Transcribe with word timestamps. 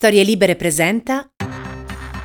Storie 0.00 0.22
Libere 0.22 0.56
presenta 0.56 1.28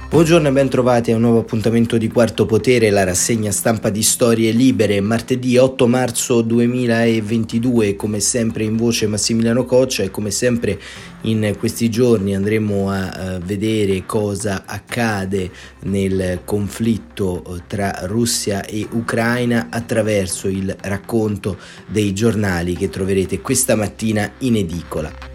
Buongiorno 0.09 0.47
e 0.47 0.51
ben 0.53 0.69
trovati 0.69 1.11
a 1.11 1.15
un 1.15 1.21
nuovo 1.23 1.39
appuntamento 1.39 1.97
di 1.97 2.07
Quarto 2.07 2.45
Potere, 2.45 2.89
la 2.89 3.03
rassegna 3.03 3.51
stampa 3.51 3.89
di 3.89 4.01
Storie 4.01 4.51
Libere, 4.51 5.01
martedì 5.01 5.57
8 5.57 5.85
marzo 5.85 6.41
2022, 6.41 7.97
come 7.97 8.21
sempre 8.21 8.63
in 8.63 8.77
voce 8.77 9.07
Massimiliano 9.07 9.65
Coccia 9.65 10.03
e 10.03 10.09
come 10.09 10.31
sempre 10.31 10.79
in 11.23 11.53
questi 11.59 11.89
giorni 11.89 12.33
andremo 12.33 12.89
a 12.89 13.39
vedere 13.43 14.05
cosa 14.05 14.63
accade 14.65 15.51
nel 15.81 16.43
conflitto 16.45 17.43
eh, 17.43 17.63
tra 17.67 18.03
Russia 18.03 18.63
e 18.63 18.87
Ucraina 18.89 19.67
attraverso 19.69 20.47
il 20.47 20.73
racconto 20.83 21.57
dei 21.87 22.13
giornali 22.13 22.73
che 22.73 22.87
troverete 22.87 23.41
questa 23.41 23.75
mattina 23.75 24.31
in 24.37 24.55
edicola 24.55 25.34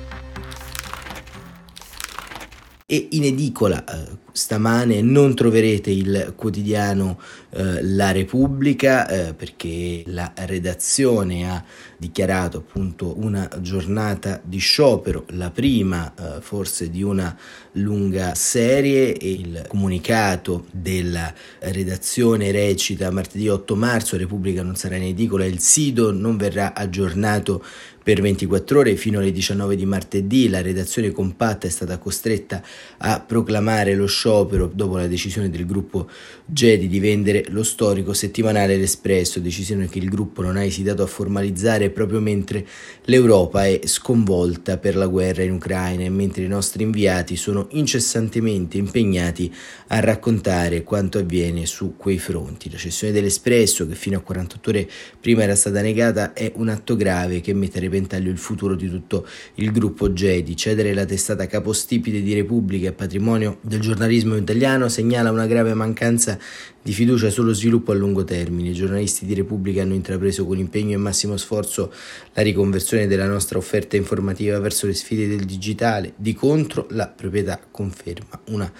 e 2.92 3.06
in 3.10 3.22
edicola 3.22 3.84
eh, 3.84 4.18
stamane 4.32 5.00
non 5.00 5.36
troverete 5.36 5.92
il 5.92 6.32
quotidiano 6.34 7.20
eh, 7.50 7.84
La 7.84 8.10
Repubblica 8.10 9.06
eh, 9.06 9.34
perché 9.34 10.02
la 10.06 10.32
redazione 10.34 11.48
ha 11.48 11.64
dichiarato 11.96 12.58
appunto 12.58 13.14
una 13.18 13.48
giornata 13.60 14.40
di 14.42 14.58
sciopero, 14.58 15.24
la 15.30 15.50
prima 15.50 16.12
eh, 16.14 16.40
forse 16.40 16.90
di 16.90 17.04
una 17.04 17.36
lunga 17.72 18.34
serie. 18.34 19.16
E 19.16 19.30
il 19.30 19.64
comunicato 19.68 20.66
della 20.72 21.32
redazione 21.60 22.50
recita 22.50 23.10
martedì 23.10 23.48
8 23.48 23.76
marzo 23.76 24.16
Repubblica 24.16 24.64
non 24.64 24.74
sarà 24.74 24.96
in 24.96 25.04
edicola, 25.04 25.44
il 25.44 25.60
SIDO 25.60 26.10
non 26.10 26.36
verrà 26.36 26.74
aggiornato 26.74 27.62
per 28.02 28.20
24 28.20 28.78
ore 28.78 28.96
fino 28.96 29.18
alle 29.18 29.32
19 29.32 29.76
di 29.76 29.84
martedì 29.86 30.48
la 30.48 30.62
redazione 30.62 31.10
compatta 31.10 31.66
è 31.66 31.70
stata 31.70 31.98
costretta 31.98 32.62
a 32.98 33.20
proclamare 33.20 33.94
lo 33.94 34.06
sciopero 34.06 34.70
dopo 34.72 34.96
la 34.96 35.06
decisione 35.06 35.50
del 35.50 35.66
gruppo 35.66 36.08
Gedi 36.52 36.88
di 36.88 36.98
vendere 36.98 37.44
lo 37.48 37.62
storico 37.62 38.12
settimanale 38.12 38.76
L'Espresso, 38.76 39.38
decisione 39.38 39.88
che 39.88 39.98
il 39.98 40.08
gruppo 40.08 40.42
non 40.42 40.56
ha 40.56 40.64
esitato 40.64 41.02
a 41.02 41.06
formalizzare 41.06 41.90
proprio 41.90 42.20
mentre 42.20 42.66
l'Europa 43.04 43.66
è 43.66 43.80
sconvolta 43.84 44.76
per 44.76 44.96
la 44.96 45.06
guerra 45.06 45.42
in 45.42 45.52
Ucraina 45.52 46.02
e 46.02 46.08
mentre 46.08 46.42
i 46.42 46.48
nostri 46.48 46.82
inviati 46.82 47.36
sono 47.36 47.68
incessantemente 47.70 48.78
impegnati 48.78 49.52
a 49.88 50.00
raccontare 50.00 50.82
quanto 50.82 51.18
avviene 51.18 51.66
su 51.66 51.94
quei 51.96 52.18
fronti. 52.18 52.70
La 52.70 52.78
cessione 52.78 53.12
dell'Espresso, 53.12 53.86
che 53.86 53.94
fino 53.94 54.18
a 54.18 54.20
48 54.20 54.70
ore 54.70 54.90
prima 55.20 55.44
era 55.44 55.54
stata 55.54 55.80
negata, 55.80 56.32
è 56.32 56.50
un 56.56 56.68
atto 56.68 56.96
grave 56.96 57.40
che 57.40 57.54
mette 57.54 57.78
repentaglio 57.90 58.30
il 58.30 58.38
futuro 58.38 58.76
di 58.76 58.88
tutto 58.88 59.26
il 59.56 59.72
gruppo 59.72 60.12
Gedi. 60.12 60.56
Cedere 60.56 60.94
la 60.94 61.04
testata 61.04 61.46
capostipite 61.46 62.22
di 62.22 62.32
Repubblica 62.32 62.88
e 62.88 62.92
patrimonio 62.92 63.58
del 63.62 63.80
giornalismo 63.80 64.36
italiano 64.36 64.88
segnala 64.88 65.30
una 65.30 65.46
grave 65.46 65.74
mancanza 65.74 66.38
di 66.82 66.92
fiducia 66.92 67.28
sullo 67.28 67.52
sviluppo 67.52 67.92
a 67.92 67.94
lungo 67.94 68.24
termine. 68.24 68.70
I 68.70 68.74
giornalisti 68.74 69.26
di 69.26 69.34
Repubblica 69.34 69.82
hanno 69.82 69.94
intrapreso 69.94 70.46
con 70.46 70.56
impegno 70.56 70.94
e 70.94 70.98
massimo 70.98 71.36
sforzo 71.36 71.92
la 72.32 72.42
riconversione 72.42 73.06
della 73.06 73.26
nostra 73.26 73.58
offerta 73.58 73.96
informativa 73.96 74.58
verso 74.60 74.86
le 74.86 74.94
sfide 74.94 75.26
del 75.26 75.44
digitale. 75.44 76.14
Di 76.16 76.32
contro, 76.32 76.86
la 76.90 77.08
proprietà 77.08 77.60
conferma 77.70 78.40
una 78.46 78.72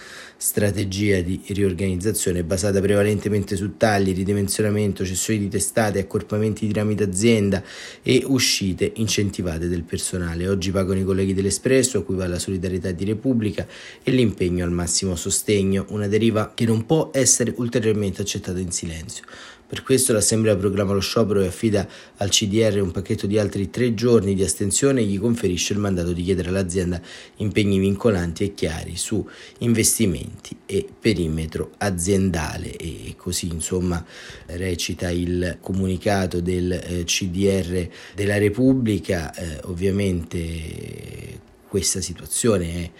strategia 0.42 1.20
di 1.20 1.38
riorganizzazione 1.48 2.42
basata 2.42 2.80
prevalentemente 2.80 3.56
su 3.56 3.76
tagli, 3.76 4.14
ridimensionamento, 4.14 5.04
cessioni 5.04 5.38
di 5.38 5.48
testate, 5.48 5.98
accorpamenti 5.98 6.66
di 6.66 6.72
rami 6.72 6.94
d'azienda 6.94 7.62
e 8.02 8.22
uscite 8.26 8.90
incentivate 8.94 9.68
del 9.68 9.82
personale. 9.82 10.48
Oggi 10.48 10.70
pagano 10.70 11.00
i 11.00 11.04
colleghi 11.04 11.34
dell'Espresso, 11.34 11.98
a 11.98 12.02
cui 12.02 12.14
va 12.14 12.26
la 12.26 12.38
solidarietà 12.38 12.90
di 12.90 13.04
Repubblica 13.04 13.66
e 14.02 14.10
l'impegno 14.12 14.64
al 14.64 14.72
massimo 14.72 15.14
sostegno, 15.14 15.84
una 15.90 16.08
deriva 16.08 16.52
che 16.54 16.64
non 16.64 16.86
può 16.86 17.10
essere 17.12 17.52
ulteriormente 17.58 18.22
accettata 18.22 18.58
in 18.60 18.70
silenzio. 18.70 19.24
Per 19.70 19.84
questo 19.84 20.12
l'Assemblea 20.12 20.56
proclama 20.56 20.94
lo 20.94 20.98
sciopero 20.98 21.42
e 21.42 21.46
affida 21.46 21.86
al 22.16 22.30
CDR 22.30 22.80
un 22.80 22.90
pacchetto 22.90 23.28
di 23.28 23.38
altri 23.38 23.70
tre 23.70 23.94
giorni 23.94 24.34
di 24.34 24.42
astensione 24.42 25.00
e 25.00 25.04
gli 25.04 25.16
conferisce 25.16 25.74
il 25.74 25.78
mandato 25.78 26.12
di 26.12 26.24
chiedere 26.24 26.48
all'azienda 26.48 27.00
impegni 27.36 27.78
vincolanti 27.78 28.42
e 28.42 28.54
chiari 28.54 28.96
su 28.96 29.24
investimenti 29.58 30.56
e 30.66 30.88
perimetro 30.98 31.70
aziendale 31.78 32.74
e 32.74 33.14
così 33.16 33.46
insomma 33.46 34.04
recita 34.46 35.08
il 35.08 35.58
comunicato 35.60 36.40
del 36.40 36.72
eh, 36.72 37.04
CDR 37.04 37.88
della 38.16 38.38
Repubblica. 38.38 39.32
Eh, 39.32 39.60
ovviamente 39.66 41.38
questa 41.68 42.00
situazione 42.00 42.74
è 42.74 42.90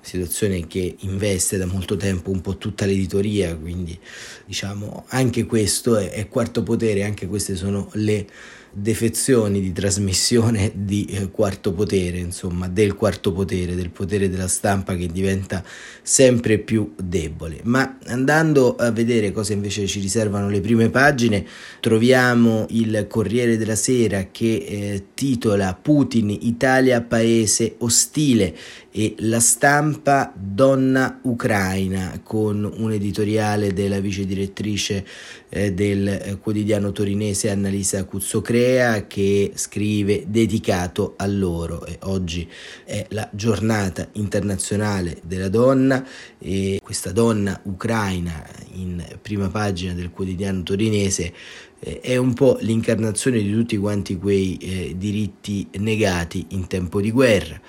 situazione 0.00 0.66
che 0.66 0.96
investe 1.00 1.56
da 1.56 1.66
molto 1.66 1.96
tempo 1.96 2.30
un 2.30 2.40
po' 2.40 2.56
tutta 2.56 2.86
l'editoria, 2.86 3.56
quindi 3.56 3.98
diciamo 4.46 5.04
anche 5.08 5.44
questo 5.44 5.96
è, 5.96 6.10
è 6.10 6.28
quarto 6.28 6.62
potere, 6.62 7.04
anche 7.04 7.26
queste 7.26 7.56
sono 7.56 7.88
le 7.94 8.26
defezioni 8.72 9.60
di 9.60 9.72
trasmissione 9.72 10.72
di 10.74 11.06
eh, 11.06 11.30
quarto 11.30 11.72
potere, 11.72 12.18
insomma, 12.18 12.68
del 12.68 12.94
quarto 12.94 13.32
potere, 13.32 13.74
del 13.74 13.90
potere 13.90 14.28
della 14.28 14.48
stampa 14.48 14.94
che 14.94 15.06
diventa 15.06 15.62
sempre 16.02 16.58
più 16.58 16.94
debole. 16.96 17.60
Ma 17.64 17.98
andando 18.06 18.76
a 18.76 18.90
vedere 18.90 19.32
cosa 19.32 19.52
invece 19.52 19.86
ci 19.86 20.00
riservano 20.00 20.48
le 20.48 20.60
prime 20.60 20.90
pagine, 20.90 21.44
troviamo 21.80 22.66
il 22.70 23.06
Corriere 23.08 23.56
della 23.56 23.76
Sera 23.76 24.28
che 24.30 24.54
eh, 24.56 25.04
titola 25.14 25.78
Putin, 25.80 26.30
Italia 26.30 27.00
paese 27.00 27.74
ostile 27.78 28.54
e 28.90 29.14
la 29.18 29.38
stampa 29.38 30.32
Donna 30.34 31.20
Ucraina 31.22 32.20
con 32.22 32.70
un 32.76 32.92
editoriale 32.92 33.72
della 33.72 34.00
vice 34.00 34.24
direttrice 34.24 35.04
eh, 35.48 35.72
del 35.72 36.38
quotidiano 36.40 36.92
torinese 36.92 37.50
Annalisa 37.50 38.04
Cuzzocrea 38.04 39.06
che 39.06 39.52
scrive 39.54 40.24
dedicato 40.26 41.14
a 41.16 41.26
loro. 41.26 41.84
E 41.86 41.98
oggi 42.02 42.48
è 42.84 43.06
la 43.10 43.28
giornata 43.32 44.08
internazionale 44.12 45.20
della 45.24 45.48
donna. 45.48 46.06
E 46.38 46.80
questa 46.82 47.12
donna 47.12 47.58
ucraina 47.64 48.46
in 48.72 49.04
prima 49.20 49.48
pagina 49.48 49.92
del 49.92 50.10
quotidiano 50.10 50.62
torinese 50.62 51.32
eh, 51.80 52.00
è 52.00 52.16
un 52.16 52.34
po' 52.34 52.58
l'incarnazione 52.60 53.40
di 53.40 53.52
tutti 53.52 53.76
quanti 53.76 54.16
quei 54.16 54.56
eh, 54.56 54.94
diritti 54.96 55.68
negati 55.78 56.46
in 56.50 56.66
tempo 56.66 57.00
di 57.00 57.10
guerra. 57.10 57.60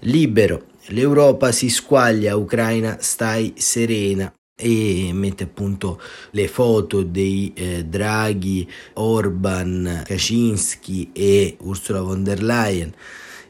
Libero 0.00 0.76
L'Europa 0.90 1.52
si 1.52 1.68
squaglia, 1.68 2.34
Ucraina 2.36 2.96
stai 3.00 3.52
serena 3.56 4.32
e 4.60 5.10
mette 5.12 5.44
appunto 5.44 6.00
le 6.32 6.48
foto 6.48 7.04
dei 7.04 7.52
eh, 7.54 7.84
Draghi, 7.84 8.68
Orban, 8.94 10.02
Kaczynski 10.04 11.10
e 11.12 11.56
Ursula 11.60 12.00
von 12.00 12.24
der 12.24 12.42
Leyen. 12.42 12.92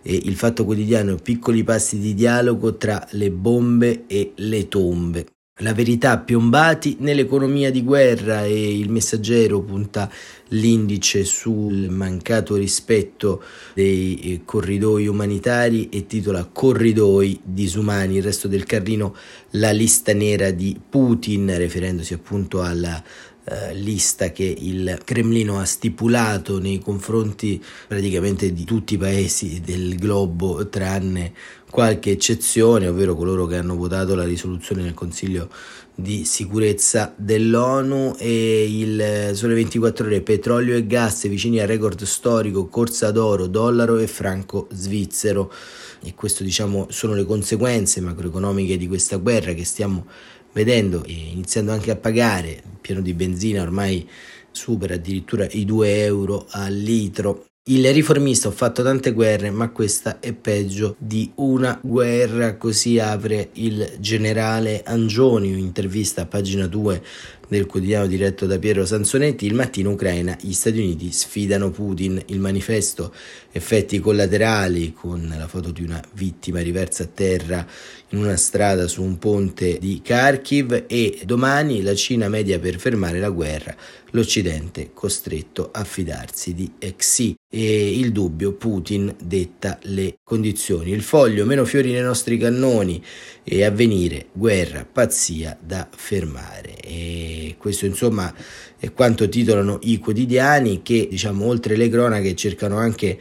E 0.03 0.15
il 0.15 0.37
fatto 0.37 0.65
quotidiano 0.65 1.17
piccoli 1.17 1.65
passi 1.65 1.99
di 1.99 2.13
dialogo 2.15 2.77
tra 2.77 3.07
le 3.13 3.31
bombe 3.31 4.05
e 4.07 4.33
le 4.37 4.69
tombe 4.69 5.27
la 5.59 5.75
verità 5.75 6.19
piombati 6.19 6.97
nell'economia 7.01 7.71
di 7.71 7.83
guerra 7.83 8.45
e 8.45 8.79
il 8.79 8.91
messaggero 8.91 9.61
punta 9.61 10.11
l'indice 10.49 11.25
sul 11.25 11.89
mancato 11.91 12.55
rispetto 12.55 13.43
dei 13.75 14.19
eh, 14.21 14.41
corridoi 14.45 15.07
umanitari 15.07 15.89
e 15.89 16.07
titola 16.07 16.49
Corridoi 16.51 17.41
disumani, 17.43 18.17
il 18.17 18.23
resto 18.23 18.49
del 18.49 18.65
carrino 18.65 19.15
la 19.51 19.71
lista 19.73 20.13
nera 20.13 20.51
di 20.51 20.79
Putin, 20.89 21.53
riferendosi 21.57 22.15
appunto 22.15 22.63
alla 22.63 23.03
eh, 23.51 23.75
lista 23.75 24.31
che 24.31 24.45
il 24.45 25.01
Cremlino 25.05 25.59
ha 25.59 25.65
stipulato 25.65 26.59
nei 26.59 26.79
confronti 26.79 27.63
praticamente 27.87 28.53
di 28.53 28.65
tutti 28.65 28.95
i 28.95 28.99
paesi 28.99 29.63
del 29.65 29.97
globo 29.97 30.69
tranne 30.69 31.33
qualche 31.71 32.11
eccezione, 32.11 32.89
ovvero 32.89 33.15
coloro 33.15 33.47
che 33.47 33.57
hanno 33.57 33.77
votato 33.77 34.15
la 34.15 34.25
risoluzione 34.25 34.83
nel 34.83 34.95
Consiglio 34.95 35.49
di 35.95 36.25
sicurezza 36.25 37.13
dell'ONU 37.17 38.15
e 38.19 38.65
il 38.69 39.31
Sole 39.35 39.55
24 39.55 40.07
ore 40.07 40.21
petrolio 40.21 40.77
e 40.77 40.87
gas 40.87 41.27
vicini 41.29 41.59
al 41.61 41.67
record 41.67 42.03
storico, 42.05 42.69
corsa 42.69 43.11
d'oro, 43.11 43.49
dollaro 43.49 43.99
e 43.99 44.07
franco 44.07 44.69
svizzero 44.71 45.53
e 46.01 46.15
questo 46.15 46.45
diciamo 46.45 46.87
sono 46.91 47.15
le 47.15 47.25
conseguenze 47.25 48.01
macroeconomiche 48.01 48.77
di 48.77 48.87
questa 48.87 49.17
guerra 49.17 49.53
che 49.55 49.65
stiamo 49.65 50.07
vedendo 50.53 51.03
e 51.05 51.13
iniziando 51.13 51.73
anche 51.73 51.91
a 51.91 51.97
pagare, 51.97 52.51
il 52.51 52.79
pieno 52.81 53.01
di 53.01 53.13
benzina 53.15 53.63
ormai 53.63 54.09
supera 54.51 54.95
addirittura 54.95 55.47
i 55.51 55.65
2 55.65 56.05
euro 56.05 56.47
al 56.51 56.75
litro. 56.75 57.48
Il 57.71 57.93
riformista 57.93 58.49
ho 58.49 58.51
fatto 58.51 58.83
tante 58.83 59.13
guerre, 59.13 59.51
ma 59.51 59.69
questa 59.69 60.21
è 60.21 60.33
peggio 60.33 60.97
di 60.99 61.31
una 61.35 61.79
guerra, 61.83 62.57
così 62.57 62.99
apre 62.99 63.51
il 63.55 63.97
generale 63.99 64.83
Angioni, 64.87 65.51
intervista 65.51 66.23
a 66.23 66.27
pagina 66.27 66.67
2 66.67 67.03
del 67.49 67.67
quotidiano 67.67 68.07
diretto 68.07 68.47
da 68.47 68.59
Piero 68.59 68.85
Sansonetti, 68.85 69.47
il 69.47 69.55
mattino 69.55 69.91
Ucraina, 69.91 70.37
gli 70.41 70.53
Stati 70.53 70.79
Uniti 70.79 71.11
sfidano 71.11 71.71
Putin, 71.71 72.23
il 72.27 72.39
manifesto 72.39 73.13
effetti 73.51 73.99
collaterali 73.99 74.93
con 74.93 75.35
la 75.37 75.49
foto 75.49 75.71
di 75.71 75.83
una 75.83 76.03
vittima 76.13 76.61
riversa 76.61 77.05
a 77.05 77.09
terra 77.13 77.67
in 78.11 78.19
una 78.19 78.37
strada 78.37 78.87
su 78.87 79.03
un 79.03 79.19
ponte 79.19 79.79
di 79.79 80.01
Kharkiv 80.03 80.85
e 80.87 81.21
domani 81.25 81.83
la 81.83 81.95
Cina 81.95 82.29
media 82.29 82.59
per 82.59 82.79
fermare 82.79 83.19
la 83.19 83.31
guerra, 83.31 83.75
l'Occidente 84.11 84.91
costretto 84.95 85.71
a 85.73 85.85
fidarsi 85.85 86.55
di 86.55 86.73
Xi 86.79 87.37
e 87.51 87.99
il 87.99 88.13
dubbio 88.13 88.53
Putin 88.53 89.15
detta 89.23 89.79
le 89.85 90.19
condizioni. 90.23 90.93
Il 90.93 91.03
foglio 91.03 91.45
meno 91.45 91.65
fiori 91.65 91.93
nei 91.93 92.03
nostri 92.03 92.39
cannoni 92.39 93.03
e 93.43 93.65
avvenire 93.65 94.27
guerra 94.33 94.87
pazzia 94.91 95.57
da 95.61 95.89
fermare. 95.91 96.77
E 96.81 97.38
questo 97.59 97.87
insomma 97.87 98.33
è 98.79 98.93
quanto 98.93 99.29
titolano 99.29 99.79
i 99.83 99.99
quotidiani 99.99 100.83
che 100.83 101.09
diciamo 101.11 101.47
oltre 101.47 101.77
le 101.77 101.89
cronache 101.89 102.35
cercano 102.35 102.77
anche 102.77 103.19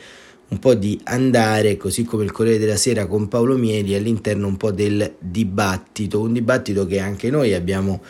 un 0.50 0.60
po' 0.60 0.76
di 0.76 1.00
andare, 1.04 1.76
così 1.76 2.04
come 2.04 2.24
il 2.24 2.32
Corriere 2.32 2.60
della 2.60 2.78
Sera 2.78 3.06
con 3.06 3.28
Paolo 3.28 3.58
Mieli, 3.58 3.96
all'interno 3.96 4.48
un 4.48 4.56
po' 4.56 4.72
del 4.72 5.16
dibattito, 5.20 6.22
un 6.22 6.32
dibattito 6.32 6.86
che 6.86 7.00
anche 7.00 7.30
noi 7.30 7.54
abbiamo 7.54 8.02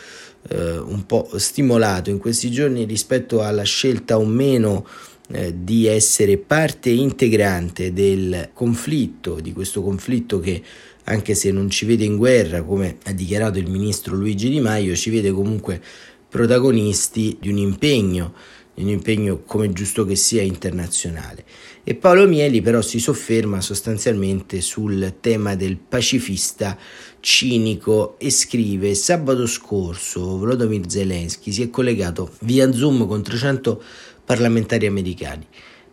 eh, 0.50 0.78
un 0.78 1.04
po' 1.04 1.28
stimolato 1.34 2.10
in 2.10 2.18
questi 2.18 2.50
giorni 2.50 2.84
rispetto 2.84 3.42
alla 3.42 3.64
scelta 3.64 4.18
o 4.18 4.24
meno 4.24 4.86
eh, 5.30 5.54
di 5.56 5.86
essere 5.86 6.38
parte 6.38 6.90
integrante 6.90 7.92
del 7.92 8.50
conflitto, 8.52 9.40
di 9.40 9.52
questo 9.52 9.82
conflitto 9.82 10.40
che 10.40 10.62
anche 11.04 11.34
se 11.34 11.50
non 11.50 11.70
ci 11.70 11.86
vede 11.86 12.04
in 12.04 12.16
guerra, 12.16 12.62
come 12.62 12.98
ha 13.04 13.12
dichiarato 13.12 13.58
il 13.58 13.68
ministro 13.68 14.14
Luigi 14.14 14.48
Di 14.48 14.60
Maio, 14.60 14.94
ci 14.94 15.10
vede 15.10 15.30
comunque 15.30 15.80
protagonisti 16.28 17.38
di 17.40 17.48
un 17.48 17.58
impegno 17.58 18.34
un 18.82 18.88
impegno 18.88 19.42
come 19.44 19.72
giusto 19.72 20.04
che 20.04 20.16
sia 20.16 20.42
internazionale. 20.42 21.44
E 21.84 21.94
Paolo 21.94 22.26
Mieli 22.26 22.60
però 22.60 22.80
si 22.80 22.98
sofferma 23.00 23.60
sostanzialmente 23.60 24.60
sul 24.60 25.14
tema 25.20 25.54
del 25.54 25.76
pacifista 25.76 26.76
cinico 27.20 28.18
e 28.18 28.30
scrive 28.30 28.94
sabato 28.94 29.46
scorso 29.46 30.38
Volodymyr 30.38 30.88
Zelensky 30.88 31.50
si 31.50 31.62
è 31.62 31.70
collegato 31.70 32.30
via 32.40 32.72
Zoom 32.72 33.08
con 33.08 33.22
300 33.22 33.82
parlamentari 34.28 34.84
americani. 34.84 35.46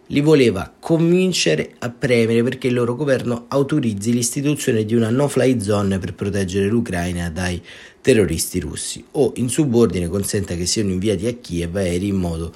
Li 0.07 0.19
voleva 0.19 0.69
convincere 0.77 1.75
a 1.79 1.89
premere 1.89 2.43
perché 2.43 2.67
il 2.67 2.73
loro 2.73 2.93
governo 2.93 3.45
autorizzi 3.47 4.11
l'istituzione 4.11 4.83
di 4.83 4.93
una 4.93 5.09
no-fly 5.09 5.61
zone 5.61 5.99
per 5.99 6.13
proteggere 6.13 6.67
l'Ucraina 6.67 7.29
dai 7.29 7.61
terroristi 8.01 8.59
russi 8.59 9.01
o 9.11 9.31
in 9.37 9.47
subordine 9.47 10.09
consenta 10.09 10.53
che 10.55 10.65
siano 10.65 10.91
inviati 10.91 11.27
a 11.27 11.33
Kiev 11.33 11.77
aerei 11.77 12.09
in 12.09 12.17
modo 12.17 12.53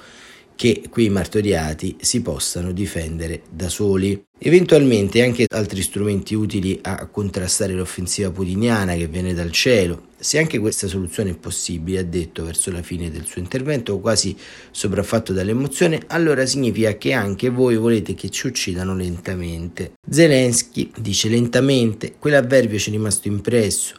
che 0.54 0.82
quei 0.90 1.08
martoriati 1.08 1.96
si 1.98 2.20
possano 2.20 2.72
difendere 2.72 3.40
da 3.50 3.70
soli. 3.70 4.22
Eventualmente 4.38 5.22
anche 5.22 5.46
altri 5.48 5.80
strumenti 5.80 6.34
utili 6.34 6.78
a 6.82 7.06
contrastare 7.06 7.72
l'offensiva 7.72 8.30
putiniana 8.30 8.94
che 8.96 9.06
viene 9.06 9.32
dal 9.32 9.50
cielo. 9.50 10.08
Se 10.22 10.38
anche 10.38 10.58
questa 10.58 10.86
soluzione 10.86 11.30
è 11.30 11.36
possibile, 11.36 12.00
ha 12.00 12.04
detto 12.04 12.44
verso 12.44 12.70
la 12.70 12.82
fine 12.82 13.10
del 13.10 13.24
suo 13.24 13.40
intervento, 13.40 13.98
quasi 14.00 14.36
sopraffatto 14.70 15.32
dall'emozione, 15.32 16.02
allora 16.08 16.44
significa 16.44 16.98
che 16.98 17.14
anche 17.14 17.48
voi 17.48 17.76
volete 17.76 18.12
che 18.12 18.28
ci 18.28 18.46
uccidano 18.46 18.94
lentamente. 18.94 19.92
Zelensky 20.06 20.90
dice 20.98 21.30
lentamente, 21.30 22.16
quell'avverbio 22.18 22.78
ci 22.78 22.90
è 22.90 22.92
rimasto 22.92 23.28
impresso 23.28 23.94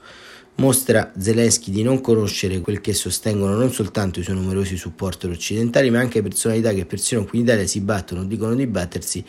mostra 0.55 1.11
Zelensky 1.17 1.71
di 1.71 1.81
non 1.81 2.01
conoscere 2.01 2.59
quel 2.59 2.81
che 2.81 2.93
sostengono 2.93 3.55
non 3.55 3.71
soltanto 3.71 4.19
i 4.19 4.23
suoi 4.23 4.35
numerosi 4.35 4.77
supporter 4.77 5.31
occidentali, 5.31 5.89
ma 5.89 5.99
anche 5.99 6.21
personalità 6.21 6.71
che 6.71 6.85
persino 6.85 7.25
qui 7.25 7.39
in 7.39 7.45
Italia 7.45 7.65
si 7.65 7.81
battono 7.81 8.25
dicono 8.25 8.53
di 8.53 8.67
battersi 8.67 9.25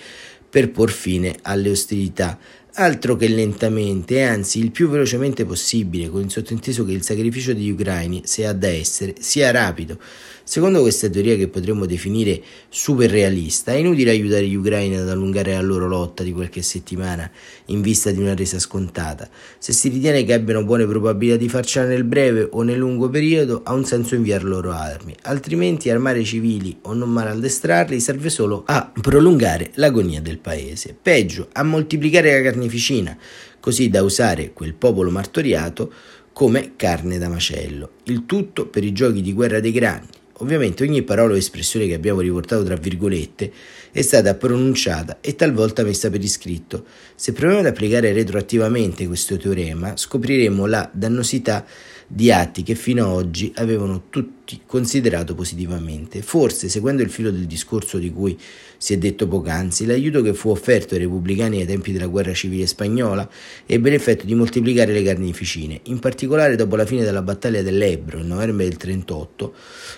per 0.51 0.71
por 0.71 0.91
fine 0.91 1.35
alle 1.41 1.71
ostilità 1.71 2.39
altro 2.75 3.17
che 3.17 3.29
lentamente, 3.29 4.23
anzi 4.23 4.59
il 4.59 4.71
più 4.71 4.89
velocemente 4.89 5.45
possibile, 5.45 6.09
con 6.09 6.23
il 6.23 6.31
sottinteso 6.31 6.85
che 6.85 6.93
il 6.93 7.03
sacrificio 7.03 7.53
degli 7.53 7.71
ucraini, 7.71 8.23
se 8.25 8.47
ha 8.47 8.53
da 8.53 8.69
essere, 8.69 9.15
sia 9.19 9.51
rapido. 9.51 9.99
Secondo 10.45 10.81
questa 10.81 11.09
teoria 11.09 11.37
che 11.37 11.49
potremmo 11.49 11.85
definire 11.85 12.41
super 12.69 13.11
realista, 13.11 13.73
è 13.73 13.77
inutile 13.77 14.11
aiutare 14.11 14.47
gli 14.47 14.55
ucraini 14.55 14.97
ad 14.97 15.09
allungare 15.09 15.53
la 15.53 15.61
loro 15.61 15.87
lotta 15.87 16.23
di 16.23 16.33
qualche 16.33 16.63
settimana 16.63 17.31
in 17.67 17.83
vista 17.83 18.11
di 18.11 18.21
una 18.21 18.35
resa 18.35 18.59
scontata. 18.59 19.29
Se 19.59 19.73
si 19.73 19.89
ritiene 19.89 20.25
che 20.25 20.33
abbiano 20.33 20.65
buone 20.65 20.87
probabilità 20.87 21.37
di 21.37 21.49
farcela 21.49 21.87
nel 21.87 22.05
breve 22.05 22.49
o 22.51 22.63
nel 22.63 22.79
lungo 22.79 23.11
periodo, 23.11 23.61
ha 23.65 23.73
un 23.73 23.85
senso 23.85 24.15
inviare 24.15 24.45
loro 24.45 24.71
armi, 24.71 25.15
altrimenti 25.23 25.91
armare 25.91 26.21
i 26.21 26.25
civili 26.25 26.79
o 26.83 26.95
non 26.95 27.11
male 27.11 27.31
addestrarli 27.31 28.01
serve 28.01 28.31
solo 28.31 28.63
a 28.67 28.91
prolungare 29.01 29.73
l'agonia 29.75 30.21
del 30.21 30.39
paese. 30.39 30.97
Peggio, 31.01 31.49
a 31.53 31.63
moltiplicare 31.63 32.33
la 32.33 32.43
carne 32.43 32.61
carneficina, 32.63 33.17
così 33.59 33.89
da 33.89 34.03
usare 34.03 34.53
quel 34.53 34.75
popolo 34.75 35.11
martoriato 35.11 35.93
come 36.33 36.73
carne 36.77 37.19
da 37.19 37.29
macello. 37.29 37.91
Il 38.05 38.25
tutto 38.25 38.67
per 38.67 38.85
i 38.85 38.93
giochi 38.93 39.21
di 39.21 39.33
guerra 39.33 39.61
dei 39.61 39.73
grandi. 39.73 40.21
Ovviamente 40.43 40.83
ogni 40.83 41.03
parola 41.03 41.35
o 41.35 41.37
espressione 41.37 41.87
che 41.87 41.95
abbiamo 41.95 42.19
riportato 42.19 42.65
tra 42.65 42.75
virgolette 42.75 43.53
è 43.93 44.03
stata 44.03 44.35
pronunciata 44.35 45.19
e 45.21 45.37
talvolta 45.37 45.85
messa 45.85 46.11
per 46.11 46.21
iscritto. 46.21 46.85
Se 47.15 47.33
proviamo 47.33 47.61
ad 47.61 47.67
applicare 47.67 48.13
retroattivamente 48.13 49.07
questo 49.07 49.37
teorema, 49.37 49.97
scopriremo 49.97 50.67
la 50.67 50.91
dannosità 50.93 51.65
di 52.15 52.31
atti 52.31 52.63
che 52.63 52.75
fino 52.75 53.07
ad 53.07 53.13
oggi 53.13 53.53
avevano 53.57 54.03
tutti 54.11 54.61
considerato 54.67 55.35
positivamente. 55.35 56.21
Forse, 56.21 56.69
seguendo 56.69 57.01
il 57.03 57.09
filo 57.09 57.31
del 57.31 57.47
discorso 57.47 57.97
di 57.97 58.13
cui 58.13 58.39
si 58.77 58.93
è 58.93 58.99
detto 58.99 59.27
poc'anzi, 59.27 59.87
l'aiuto 59.87 60.21
che 60.21 60.35
fu 60.35 60.51
offerto 60.51 60.93
ai 60.93 61.01
repubblicani 61.01 61.61
ai 61.61 61.67
tempi 61.67 61.91
della 61.91 62.09
guerra 62.09 62.35
civile 62.35 62.67
spagnola 62.67 63.27
ebbe 63.65 63.89
l'effetto 63.89 64.27
di 64.27 64.35
moltiplicare 64.35 64.93
le 64.93 65.03
carneficine, 65.03 65.81
in 65.85 66.01
particolare 66.01 66.55
dopo 66.55 66.77
la 66.77 66.85
fine 66.85 67.03
della 67.03 67.23
battaglia 67.23 67.63
dell'Ebro, 67.63 68.19
il 68.19 68.27
novembre 68.27 68.69
del 68.69 68.77
38, 68.77 69.55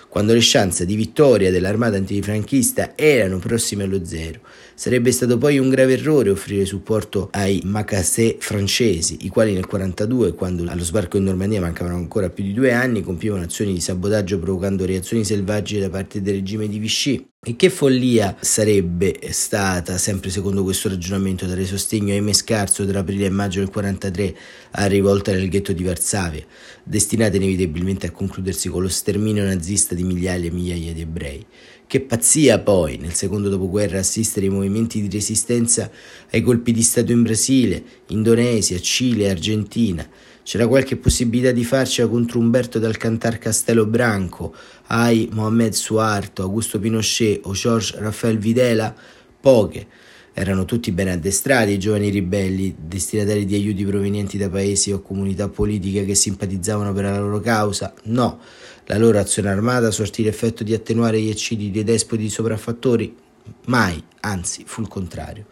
quando 0.07 0.33
le 0.33 0.39
chance 0.41 0.85
di 0.85 0.95
vittoria 0.95 1.51
dell'armata 1.51 1.97
antifranchista 1.97 2.93
erano 2.95 3.39
prossime 3.39 3.83
allo 3.83 4.05
zero. 4.05 4.39
Sarebbe 4.77 5.13
stato 5.13 5.37
poi 5.37 5.57
un 5.57 5.69
grave 5.69 5.93
errore 5.93 6.29
offrire 6.29 6.65
supporto 6.65 7.29
ai 7.31 7.61
Macassè 7.63 8.35
francesi, 8.39 9.19
i 9.21 9.29
quali 9.29 9.53
nel 9.53 9.67
42, 9.67 10.33
quando 10.33 10.69
allo 10.69 10.83
sbarco 10.83 11.15
in 11.15 11.23
Normandia 11.23 11.61
mancavano 11.61 11.95
ancora 11.95 12.29
più 12.29 12.43
di 12.43 12.51
due 12.51 12.73
anni, 12.73 13.01
compivano 13.01 13.43
azioni 13.43 13.71
di 13.71 13.79
sabotaggio 13.79 14.37
provocando 14.37 14.85
reazioni 14.85 15.23
selvagge 15.23 15.79
da 15.79 15.89
parte 15.89 16.21
del 16.21 16.35
regime 16.35 16.67
di 16.67 16.77
Vichy. 16.77 17.25
E 17.47 17.55
che 17.55 17.69
follia 17.69 18.35
sarebbe 18.39 19.19
stata, 19.29 19.99
sempre 19.99 20.31
secondo 20.31 20.63
questo 20.63 20.89
ragionamento, 20.89 21.45
dare 21.45 21.63
sostegno 21.63 22.11
a 22.11 22.15
Aimé 22.15 22.33
Scarso 22.33 22.87
tra 22.87 23.01
aprile 23.01 23.27
e 23.27 23.29
maggio 23.29 23.59
del 23.59 23.69
43 23.69 24.35
a 24.71 24.87
rivolta 24.87 25.31
nel 25.31 25.47
ghetto 25.47 25.71
di 25.71 25.83
Varsavia, 25.83 26.43
destinata 26.81 27.35
inevitabilmente 27.35 28.07
a 28.07 28.11
concludersi 28.11 28.67
con 28.67 28.81
lo 28.81 28.87
sterminio 28.87 29.43
nazista 29.43 29.93
di 29.93 30.01
migliaia 30.01 30.47
e 30.47 30.51
migliaia 30.51 30.91
di 30.91 31.01
ebrei. 31.01 31.45
Che 31.85 32.01
pazzia 32.01 32.57
poi, 32.57 32.97
nel 32.97 33.13
secondo 33.13 33.47
dopoguerra, 33.47 33.99
assistere 33.99 34.47
ai 34.47 34.51
movimenti 34.51 34.99
di 34.99 35.07
resistenza 35.07 35.91
ai 36.31 36.41
colpi 36.41 36.71
di 36.71 36.81
Stato 36.81 37.11
in 37.11 37.21
Brasile, 37.21 37.83
Indonesia, 38.07 38.79
Cile 38.79 39.29
Argentina. 39.29 40.09
C'era 40.45 40.67
qualche 40.67 40.95
possibilità 40.95 41.51
di 41.51 41.63
farcela 41.63 42.07
contro 42.07 42.37
Umberto 42.37 42.77
dal 42.77 42.97
Cantar 42.97 43.39
Castello 43.39 43.87
Branco, 43.87 44.53
ai 44.89 45.27
Mohamed 45.31 45.73
Suarto, 45.73 46.43
Augusto 46.43 46.77
Pinochet 46.77 47.39
o 47.47 47.53
Georges 47.53 47.97
Raphael 47.97 48.37
Videla? 48.37 48.93
Poche. 49.39 49.87
Erano 50.33 50.65
tutti 50.65 50.91
ben 50.91 51.07
addestrati 51.07 51.71
i 51.71 51.79
giovani 51.79 52.09
ribelli, 52.09 52.75
destinatari 52.77 53.45
di 53.45 53.55
aiuti 53.55 53.83
provenienti 53.85 54.37
da 54.37 54.47
paesi 54.47 54.91
o 54.91 55.01
comunità 55.01 55.49
politiche 55.49 56.05
che 56.05 56.13
simpatizzavano 56.13 56.93
per 56.93 57.05
la 57.05 57.19
loro 57.19 57.39
causa? 57.39 57.91
No. 58.03 58.39
La 58.85 58.99
loro 58.99 59.17
azione 59.17 59.49
armata 59.49 59.89
sortì 59.89 60.21
l'effetto 60.21 60.63
di 60.63 60.75
attenuare 60.75 61.19
gli 61.19 61.29
eccidi 61.29 61.71
dei 61.71 61.83
despoti 61.83 62.29
sopraffattori? 62.29 63.15
Mai, 63.65 63.99
anzi, 64.19 64.61
fu 64.67 64.81
il 64.81 64.89
contrario. 64.89 65.47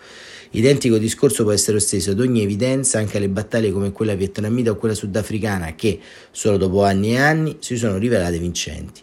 Identico 0.55 1.00
discorso 1.00 1.41
può 1.41 1.51
essere 1.51 1.77
esteso 1.77 2.12
ad 2.12 2.19
ogni 2.19 2.43
evidenza 2.43 3.00
anche 3.00 3.17
alle 3.17 3.27
battaglie 3.27 3.72
come 3.72 3.91
quella 3.91 4.13
vietnamita 4.13 4.69
o 4.69 4.75
quella 4.75 4.93
sudafricana 4.93 5.74
che, 5.74 6.00
solo 6.29 6.57
dopo 6.57 6.83
anni 6.83 7.13
e 7.13 7.17
anni, 7.17 7.57
si 7.60 7.75
sono 7.75 7.98
rivelate 7.98 8.38
vincenti. 8.38 9.01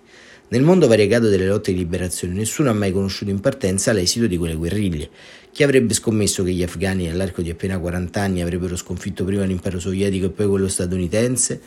Nel 0.51 0.63
mondo 0.63 0.87
variegato 0.87 1.29
delle 1.29 1.49
lotte 1.49 1.73
di 1.73 1.79
liberazione 1.79 2.35
nessuno 2.35 2.71
ha 2.71 2.73
mai 2.73 2.93
conosciuto 2.93 3.33
in 3.33 3.41
partenza 3.41 3.91
l'esito 3.91 4.29
di 4.29 4.37
quelle 4.37 4.55
guerriglie. 4.55 5.11
Chi 5.51 5.65
avrebbe 5.65 5.93
scommesso 5.93 6.45
che 6.45 6.53
gli 6.53 6.63
afghani 6.63 7.07
nell'arco 7.07 7.43
di 7.43 7.51
appena 7.51 7.81
40 7.81 8.21
anni 8.21 8.43
avrebbero 8.43 8.77
sconfitto 8.77 9.25
prima 9.25 9.43
l'impero 9.43 9.81
sovietico 9.81 10.27
e 10.27 10.31
poi 10.31 10.47
quello 10.47 10.69
statunitense? 10.69 11.61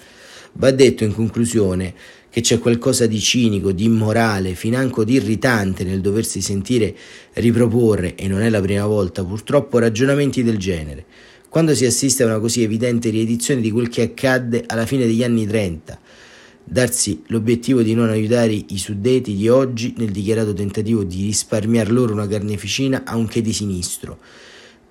Va 0.55 0.71
detto 0.71 1.03
in 1.03 1.13
conclusione 1.13 1.93
che 2.29 2.41
c'è 2.41 2.59
qualcosa 2.59 3.05
di 3.05 3.19
cinico, 3.19 3.71
di 3.71 3.85
immorale, 3.85 4.55
financo 4.55 5.03
di 5.03 5.13
irritante 5.13 5.83
nel 5.83 6.01
doversi 6.01 6.41
sentire 6.41 6.95
riproporre, 7.33 8.15
e 8.15 8.27
non 8.27 8.41
è 8.41 8.49
la 8.49 8.61
prima 8.61 8.85
volta 8.85 9.23
purtroppo, 9.23 9.79
ragionamenti 9.79 10.43
del 10.43 10.57
genere, 10.57 11.05
quando 11.49 11.75
si 11.75 11.85
assiste 11.85 12.23
a 12.23 12.27
una 12.27 12.39
così 12.39 12.63
evidente 12.63 13.09
riedizione 13.09 13.61
di 13.61 13.71
quel 13.71 13.89
che 13.89 14.01
accadde 14.01 14.63
alla 14.65 14.85
fine 14.85 15.05
degli 15.05 15.23
anni 15.23 15.45
30. 15.45 15.99
darsi 16.63 17.23
l'obiettivo 17.27 17.81
di 17.81 17.93
non 17.93 18.09
aiutare 18.09 18.53
i 18.53 18.77
suddeti 18.77 19.35
di 19.35 19.49
oggi 19.49 19.93
nel 19.97 20.11
dichiarato 20.11 20.53
tentativo 20.53 21.03
di 21.03 21.23
risparmiare 21.23 21.91
loro 21.91 22.13
una 22.13 22.27
carneficina 22.27 23.03
anche 23.05 23.41
di 23.41 23.51
sinistro. 23.51 24.19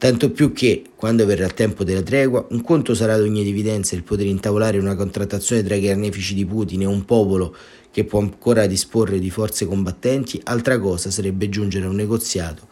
Tanto 0.03 0.33
più 0.33 0.53
che, 0.53 0.83
quando 0.97 1.25
verrà 1.25 1.45
il 1.45 1.55
tempo 1.55 1.85
della 1.85 2.03
tregua, 2.03 2.45
un 2.51 2.63
conto 2.63 2.93
sarà 2.93 3.15
ad 3.15 3.21
ogni 3.21 3.49
evidenza 3.49 3.95
il 3.95 4.03
poter 4.03 4.27
intavolare 4.27 4.77
una 4.81 4.97
contrattazione 4.97 5.63
tra 5.63 5.77
i 5.77 5.81
carnefici 5.81 6.35
di 6.35 6.45
Putin 6.45 6.83
e 6.83 6.87
un 6.87 7.05
popolo 7.05 7.55
che 7.89 8.03
può 8.03 8.19
ancora 8.19 8.67
disporre 8.67 9.21
di 9.21 9.31
forze 9.31 9.65
combattenti, 9.65 10.41
altra 10.43 10.81
cosa 10.81 11.09
sarebbe 11.13 11.49
giungere 11.49 11.85
a 11.87 11.89
un 11.89 11.95
negoziato 11.95 12.67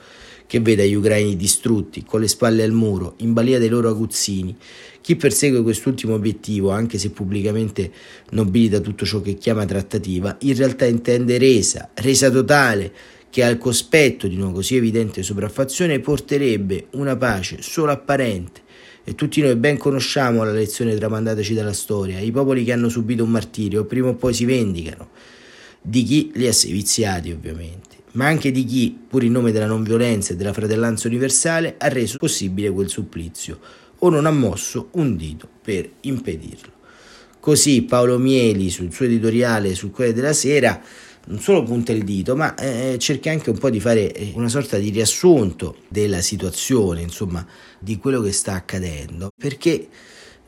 che 0.48 0.58
veda 0.58 0.82
gli 0.82 0.94
ucraini 0.94 1.36
distrutti, 1.36 2.02
con 2.02 2.20
le 2.20 2.26
spalle 2.26 2.64
al 2.64 2.72
muro, 2.72 3.14
in 3.18 3.32
balia 3.32 3.60
dei 3.60 3.68
loro 3.68 3.88
aguzzini. 3.88 4.56
Chi 5.00 5.14
persegue 5.14 5.62
quest'ultimo 5.62 6.14
obiettivo, 6.14 6.70
anche 6.70 6.98
se 6.98 7.10
pubblicamente 7.10 7.92
nobilita 8.30 8.80
tutto 8.80 9.04
ciò 9.04 9.20
che 9.20 9.34
chiama 9.34 9.64
trattativa, 9.64 10.36
in 10.40 10.56
realtà 10.56 10.84
intende 10.84 11.38
resa, 11.38 11.90
resa 11.94 12.28
totale, 12.28 12.92
che 13.30 13.42
al 13.42 13.58
cospetto 13.58 14.26
di 14.26 14.36
una 14.36 14.50
così 14.50 14.76
evidente 14.76 15.22
sopraffazione 15.22 16.00
porterebbe 16.00 16.88
una 16.92 17.16
pace 17.16 17.62
solo 17.62 17.92
apparente. 17.92 18.62
E 19.04 19.14
tutti 19.14 19.40
noi 19.40 19.56
ben 19.56 19.78
conosciamo 19.78 20.44
la 20.44 20.52
lezione 20.52 20.94
tramandataci 20.96 21.54
dalla 21.54 21.72
storia, 21.72 22.18
i 22.18 22.30
popoli 22.30 22.64
che 22.64 22.72
hanno 22.72 22.88
subito 22.88 23.24
un 23.24 23.30
martirio 23.30 23.84
prima 23.84 24.08
o 24.08 24.14
poi 24.14 24.34
si 24.34 24.44
vendicano, 24.44 25.08
di 25.80 26.02
chi 26.02 26.30
li 26.34 26.46
ha 26.46 26.52
seviziati 26.52 27.30
ovviamente 27.30 27.90
ma 28.12 28.26
anche 28.26 28.50
di 28.50 28.64
chi, 28.64 28.98
pur 29.08 29.22
in 29.22 29.32
nome 29.32 29.52
della 29.52 29.66
non 29.66 29.82
violenza 29.82 30.32
e 30.32 30.36
della 30.36 30.52
fratellanza 30.52 31.06
universale, 31.06 31.76
ha 31.78 31.88
reso 31.88 32.18
possibile 32.18 32.70
quel 32.70 32.88
supplizio 32.88 33.58
o 33.98 34.08
non 34.08 34.26
ha 34.26 34.30
mosso 34.30 34.88
un 34.92 35.16
dito 35.16 35.48
per 35.62 35.88
impedirlo. 36.00 36.78
Così 37.38 37.82
Paolo 37.82 38.18
Mieli 38.18 38.68
sul 38.70 38.92
suo 38.92 39.06
editoriale 39.06 39.74
sul 39.74 39.90
Corriere 39.90 40.14
della 40.14 40.32
Sera 40.32 40.82
non 41.30 41.38
solo 41.38 41.62
punta 41.62 41.92
il 41.92 42.02
dito, 42.02 42.34
ma 42.36 42.54
eh, 42.56 42.98
cerca 42.98 43.30
anche 43.30 43.50
un 43.50 43.58
po' 43.58 43.70
di 43.70 43.80
fare 43.80 44.12
eh, 44.12 44.32
una 44.34 44.48
sorta 44.48 44.78
di 44.78 44.90
riassunto 44.90 45.76
della 45.88 46.20
situazione, 46.20 47.02
insomma, 47.02 47.46
di 47.78 47.98
quello 47.98 48.20
che 48.20 48.32
sta 48.32 48.54
accadendo, 48.54 49.30
perché 49.36 49.88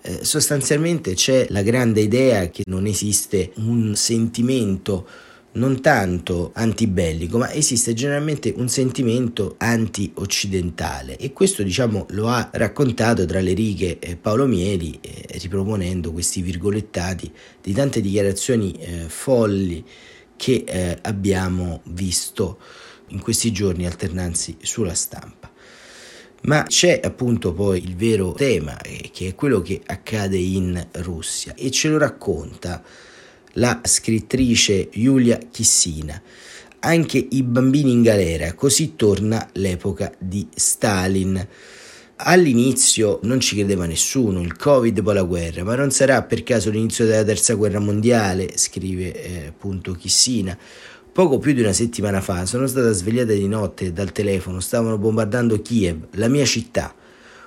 eh, 0.03 0.25
sostanzialmente 0.25 1.15
c'è 1.15 1.47
la 1.51 1.63
grande 1.63 2.01
idea 2.01 2.49
che 2.51 2.65
non 2.67 2.87
esiste 2.87 3.53
un 3.57 3.95
sentimento 3.95 5.09
non 5.53 5.81
tanto 5.83 6.51
antibellico, 6.55 7.39
ma 7.39 7.53
esiste 7.53 7.93
generalmente 7.93 8.53
un 8.57 8.69
sentimento 8.69 9.55
anti-occidentale. 9.59 11.17
E 11.19 11.33
questo 11.33 11.63
diciamo 11.63 12.07
lo 12.11 12.29
ha 12.29 12.49
raccontato 12.53 13.25
tra 13.27 13.41
le 13.41 13.53
righe 13.53 13.99
eh, 13.99 14.17
Paolo 14.17 14.47
Mieli 14.47 14.99
eh, 15.01 15.39
riproponendo 15.39 16.11
questi 16.11 16.43
virgolettati 16.43 17.31
di 17.61 17.73
tante 17.73 18.01
dichiarazioni 18.01 18.73
eh, 18.73 19.05
folli 19.09 19.85
che 20.43 20.65
eh, 20.67 20.99
abbiamo 21.03 21.83
visto 21.85 22.59
in 23.11 23.21
questi 23.21 23.53
giorni 23.53 23.87
alternanzi 23.87 24.57
sulla 24.61 24.93
stampa. 24.93 25.49
Ma 26.41 26.65
c'è 26.65 27.01
appunto 27.01 27.53
poi 27.53 27.81
il 27.81 27.95
vero 27.95 28.33
tema, 28.33 28.77
eh, 28.81 29.11
che 29.13 29.29
è 29.29 29.35
quello 29.37 29.63
che 29.63 29.81
accade 29.87 30.37
in 30.37 30.85
Russia 30.95 31.55
e 31.55 31.71
ce 31.71 31.91
lo 31.91 31.99
racconta 31.99 32.83
la 33.53 33.83
scrittrice 33.85 34.89
Giulia 34.93 35.39
Chissina. 35.49 36.21
Anche 36.81 37.25
i 37.31 37.45
bambini 37.45 37.93
in 37.93 38.03
galera, 38.03 38.53
così 38.55 38.97
torna 38.97 39.49
l'epoca 39.53 40.13
di 40.19 40.49
Stalin. 40.53 41.47
All'inizio 42.17 43.19
non 43.23 43.41
ci 43.41 43.57
credeva 43.57 43.85
nessuno, 43.85 44.41
il 44.41 44.57
Covid 44.57 45.03
poi 45.03 45.15
la 45.15 45.23
guerra, 45.23 45.65
ma 45.65 45.75
non 45.75 45.91
sarà 45.91 46.23
per 46.23 46.45
caso 46.45 46.71
l'inizio 46.71 47.05
della 47.05 47.25
terza 47.25 47.55
guerra 47.55 47.81
mondiale, 47.81 48.57
scrive 48.57 49.13
eh, 49.13 49.47
appunto 49.49 49.93
Chissina. 49.93 50.57
Poco 51.13 51.39
più 51.39 51.53
di 51.53 51.61
una 51.61 51.73
settimana 51.73 52.21
fa 52.21 52.47
sono 52.47 52.67
stata 52.67 52.93
svegliata 52.93 53.33
di 53.33 53.49
notte 53.49 53.93
dal 53.93 54.13
telefono, 54.13 54.61
stavano 54.61 54.99
bombardando 54.99 55.61
Kiev, 55.61 56.07
la 56.13 56.29
mia 56.29 56.45
città. 56.45 56.95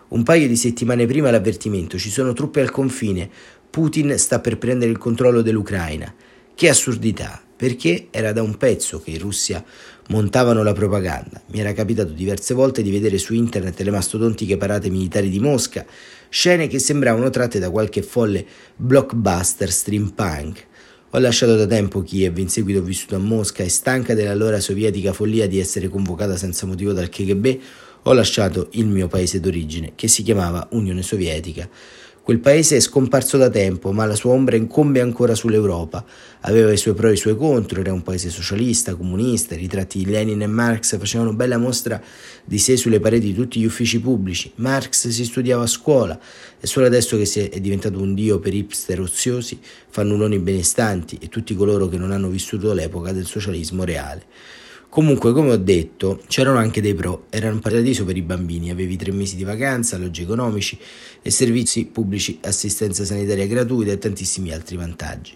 Un 0.10 0.24
paio 0.24 0.48
di 0.48 0.55
settimane 0.55 1.05
prima 1.05 1.31
l'avvertimento, 1.31 1.98
ci 1.98 2.10
sono 2.10 2.34
truppe 2.34 2.62
al 2.62 2.69
confine, 2.69 3.29
Putin 3.69 4.17
sta 4.17 4.39
per 4.39 4.57
prendere 4.57 4.91
il 4.91 4.98
controllo 4.98 5.41
dell'Ucraina. 5.41 6.13
Che 6.53 6.69
assurdità, 6.69 7.41
perché 7.55 8.07
era 8.12 8.34
da 8.34 8.41
un 8.41 8.57
pezzo 8.57 9.01
che 9.01 9.12
in 9.12 9.19
Russia 9.19 9.63
montavano 10.10 10.64
la 10.64 10.74
propaganda. 10.74 11.42
Mi 11.48 11.60
era 11.60 11.74
capitato 11.74 12.12
diverse 12.12 12.54
volte 12.54 12.82
di 12.82 12.92
vedere 12.92 13.18
su 13.18 13.34
internet 13.34 13.80
le 13.82 13.92
mastodontiche 13.92 14.58
parate 14.58 14.90
militari 14.90 15.30
di 15.30 15.40
Mosca, 15.40 15.86
scene 16.30 16.68
che 16.68 16.80
sembravano 16.80 17.30
tratte 17.30 17.60
da 17.60 17.70
qualche 17.70 18.02
folle 18.02 18.46
blockbuster 18.76 19.72
streampunk. 19.72 20.66
Ho 21.12 21.20
lasciato 21.20 21.56
da 21.56 21.66
tempo 21.66 22.02
Kiev, 22.02 22.38
in 22.40 22.50
seguito 22.50 22.80
ho 22.80 22.84
vissuto 22.84 23.16
a 23.16 23.20
Mosca 23.20 23.64
e 23.64 23.70
stanca 23.70 24.14
dell'allora 24.14 24.60
sovietica 24.60 25.14
follia 25.14 25.48
di 25.48 25.60
essere 25.60 25.88
convocata 25.88 26.36
senza 26.36 26.66
motivo 26.66 26.92
dal 26.92 27.10
KGB, 27.10 27.60
ho 28.04 28.14
lasciato 28.14 28.68
il 28.72 28.86
mio 28.86 29.08
paese 29.08 29.40
d'origine, 29.40 29.94
che 29.96 30.08
si 30.08 30.22
chiamava 30.22 30.68
Unione 30.72 31.02
Sovietica. 31.02 31.68
Quel 32.25 32.39
paese 32.39 32.77
è 32.77 32.79
scomparso 32.79 33.38
da 33.38 33.51
tempo, 33.51 33.91
ma 33.91 34.08
la 34.08 34.15
sua 34.15 34.32
ombra 34.32 34.55
incombe 34.55 35.00
ancora 35.00 35.36
sull'Europa. 35.36 36.03
Aveva 36.39 36.72
i 36.72 36.77
suoi 36.77 36.96
pro 36.96 37.10
e 37.10 37.13
i 37.13 37.17
suoi 37.17 37.38
contro, 37.38 37.79
era 37.79 37.94
un 37.94 38.01
paese 38.01 38.32
socialista, 38.32 38.96
comunista, 38.96 39.53
i 39.53 39.60
ritratti 39.60 40.00
di 40.00 40.10
Lenin 40.10 40.41
e 40.41 40.48
Marx 40.48 40.98
facevano 40.98 41.34
bella 41.34 41.60
mostra 41.60 42.01
di 42.44 42.58
sé 42.58 42.77
sulle 42.77 43.00
pareti 43.00 43.27
di 43.27 43.36
tutti 43.36 43.60
gli 43.60 43.65
uffici 43.65 44.00
pubblici. 44.00 44.51
Marx 44.55 45.10
si 45.10 45.24
studiava 45.24 45.65
a 45.65 45.67
scuola, 45.67 46.20
è 46.60 46.65
solo 46.65 46.88
adesso 46.88 47.15
che 47.15 47.50
è 47.51 47.60
diventato 47.60 48.01
un 48.01 48.15
dio 48.15 48.39
per 48.39 48.55
hipster 48.55 49.01
oziosi, 49.01 49.60
fannuloni 49.88 50.39
benestanti 50.39 51.20
e 51.22 51.29
tutti 51.29 51.53
coloro 51.53 51.88
che 51.88 52.00
non 52.00 52.10
hanno 52.10 52.29
vissuto 52.29 52.74
l'epoca 52.74 53.12
del 53.12 53.27
socialismo 53.27 53.84
reale. 53.84 54.24
Comunque, 54.96 55.34
come 55.34 55.52
ho 55.52 55.58
detto, 55.58 56.22
c'erano 56.25 56.58
anche 56.58 56.80
dei 56.80 56.94
pro, 56.94 57.25
era 57.30 57.50
un 57.50 57.60
paradiso 57.60 58.06
per 58.06 58.16
i 58.16 58.22
bambini, 58.22 58.72
avevi 58.72 58.96
tre 58.96 59.12
mesi 59.12 59.36
di 59.36 59.44
vacanza, 59.44 59.98
alloggi 59.98 60.22
economici 60.22 60.80
e 61.22 61.30
servizi 61.32 61.84
pubblici, 61.84 62.40
assistenza 62.44 63.04
sanitaria 63.04 63.46
gratuita 63.46 63.92
e 63.92 63.98
tantissimi 63.98 64.54
altri 64.54 64.78
vantaggi. 64.78 65.34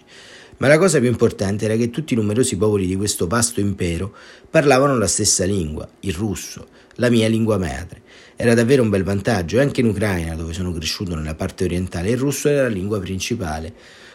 Ma 0.56 0.66
la 0.66 0.78
cosa 0.78 0.98
più 0.98 1.08
importante 1.08 1.66
era 1.66 1.76
che 1.76 1.90
tutti 1.90 2.14
i 2.14 2.16
numerosi 2.16 2.56
popoli 2.56 2.86
di 2.86 2.96
questo 2.96 3.26
vasto 3.26 3.60
impero 3.60 4.16
parlavano 4.48 4.96
la 4.96 5.06
stessa 5.06 5.44
lingua, 5.44 5.86
il 6.00 6.14
russo, 6.14 6.66
la 6.94 7.10
mia 7.10 7.28
lingua 7.28 7.58
madre. 7.58 8.00
Era 8.36 8.54
davvero 8.54 8.82
un 8.82 8.88
bel 8.88 9.04
vantaggio 9.04 9.58
e 9.58 9.60
anche 9.60 9.82
in 9.82 9.88
Ucraina, 9.88 10.36
dove 10.36 10.54
sono 10.54 10.72
cresciuto 10.72 11.14
nella 11.14 11.34
parte 11.34 11.64
orientale, 11.64 12.08
il 12.08 12.16
russo 12.16 12.48
era 12.48 12.62
la 12.62 12.68
lingua 12.68 12.98
principale. 12.98 13.74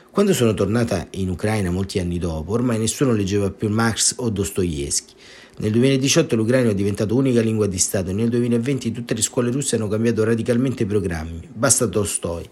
Quando 0.10 0.34
sono 0.34 0.54
tornata 0.56 1.08
in 1.12 1.30
Ucraina 1.30 1.70
molti 1.70 2.00
anni 2.00 2.18
dopo, 2.18 2.54
ormai 2.54 2.80
nessuno 2.80 3.12
leggeva 3.12 3.52
più 3.52 3.70
Marx 3.70 4.16
o 4.18 4.30
Dostoevsky. 4.30 5.14
Nel 5.58 5.72
2018 5.72 6.36
l'ucraino 6.36 6.72
è 6.72 6.76
diventato 6.76 7.16
unica 7.16 7.40
lingua 7.40 7.66
di 7.66 7.78
Stato 7.78 8.10
e 8.10 8.14
nel 8.14 8.28
2020 8.28 8.92
tutte 8.92 9.14
le 9.14 9.22
scuole 9.22 9.52
russe 9.52 9.78
hanno 9.78 9.88
cambiato 9.88 10.26
radicalmente 10.26 10.84
i 10.84 10.86
programmi. 10.86 11.48
Basta 11.54 11.88
Tolstoi. 11.88 12.44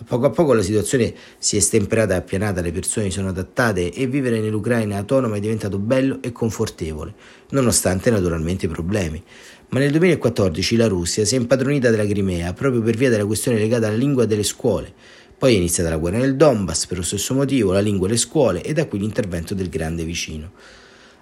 A 0.00 0.04
poco 0.06 0.24
a 0.24 0.30
poco 0.30 0.54
la 0.54 0.62
situazione 0.62 1.12
si 1.36 1.58
è 1.58 1.60
stemperata 1.60 2.14
e 2.14 2.16
appianata, 2.16 2.62
le 2.62 2.72
persone 2.72 3.10
sono 3.10 3.28
adattate 3.28 3.92
e 3.92 4.06
vivere 4.06 4.40
nell'Ucraina 4.40 4.96
autonoma 4.96 5.36
è 5.36 5.40
diventato 5.40 5.78
bello 5.78 6.22
e 6.22 6.32
confortevole, 6.32 7.12
nonostante 7.50 8.08
naturalmente 8.08 8.64
i 8.64 8.70
problemi. 8.70 9.22
Ma 9.68 9.80
nel 9.80 9.90
2014 9.90 10.76
la 10.76 10.88
Russia 10.88 11.26
si 11.26 11.34
è 11.34 11.38
impadronita 11.38 11.90
della 11.90 12.06
Crimea 12.06 12.54
proprio 12.54 12.80
per 12.80 12.96
via 12.96 13.10
della 13.10 13.26
questione 13.26 13.58
legata 13.58 13.88
alla 13.88 13.96
lingua 13.96 14.24
delle 14.24 14.42
scuole. 14.42 14.90
Poi 15.36 15.52
è 15.52 15.56
iniziata 15.58 15.90
la 15.90 15.98
guerra 15.98 16.16
nel 16.16 16.36
Donbass 16.36 16.86
per 16.86 16.96
lo 16.96 17.04
stesso 17.04 17.34
motivo, 17.34 17.72
la 17.72 17.80
lingua 17.80 18.06
e 18.06 18.10
le 18.12 18.16
scuole 18.16 18.62
e 18.62 18.72
da 18.72 18.86
qui 18.86 19.00
l'intervento 19.00 19.54
del 19.54 19.68
grande 19.68 20.04
vicino. 20.04 20.52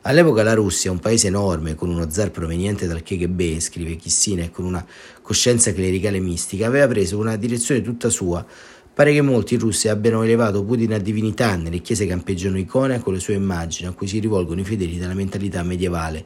All'epoca 0.09 0.45
la 0.45 0.55
Russia, 0.55 0.93
un 0.93 1.01
paese 1.01 1.27
enorme 1.27 1.75
con 1.75 1.91
uno 1.91 2.09
zar 2.11 2.31
proveniente 2.31 2.87
dal 2.87 3.03
KGB, 3.03 3.59
scrive 3.59 3.97
Kissina, 3.97 4.45
e 4.45 4.53
con 4.53 4.65
una 4.65 4.87
coscienza 5.21 5.73
clericale 5.73 6.21
mistica, 6.21 6.69
aveva 6.69 6.87
preso 6.87 7.19
una 7.19 7.35
direzione 7.35 7.83
tutta 7.83 8.09
sua. 8.09 8.47
Pare 8.95 9.13
che 9.13 9.21
molti 9.21 9.55
in 9.55 9.61
Russia 9.61 9.91
abbiano 9.91 10.23
elevato 10.23 10.63
Putin 10.63 10.93
a 10.93 10.99
divinità, 10.99 11.57
nelle 11.57 11.81
chiese 11.81 12.07
campeggiano 12.07 12.57
icone 12.57 13.01
con 13.01 13.15
le 13.15 13.19
sue 13.19 13.35
immagini 13.35 13.89
a 13.89 13.93
cui 13.95 14.07
si 14.07 14.21
rivolgono 14.21 14.61
i 14.61 14.65
fedeli 14.65 14.97
della 14.97 15.13
mentalità 15.13 15.65
medievale. 15.65 16.25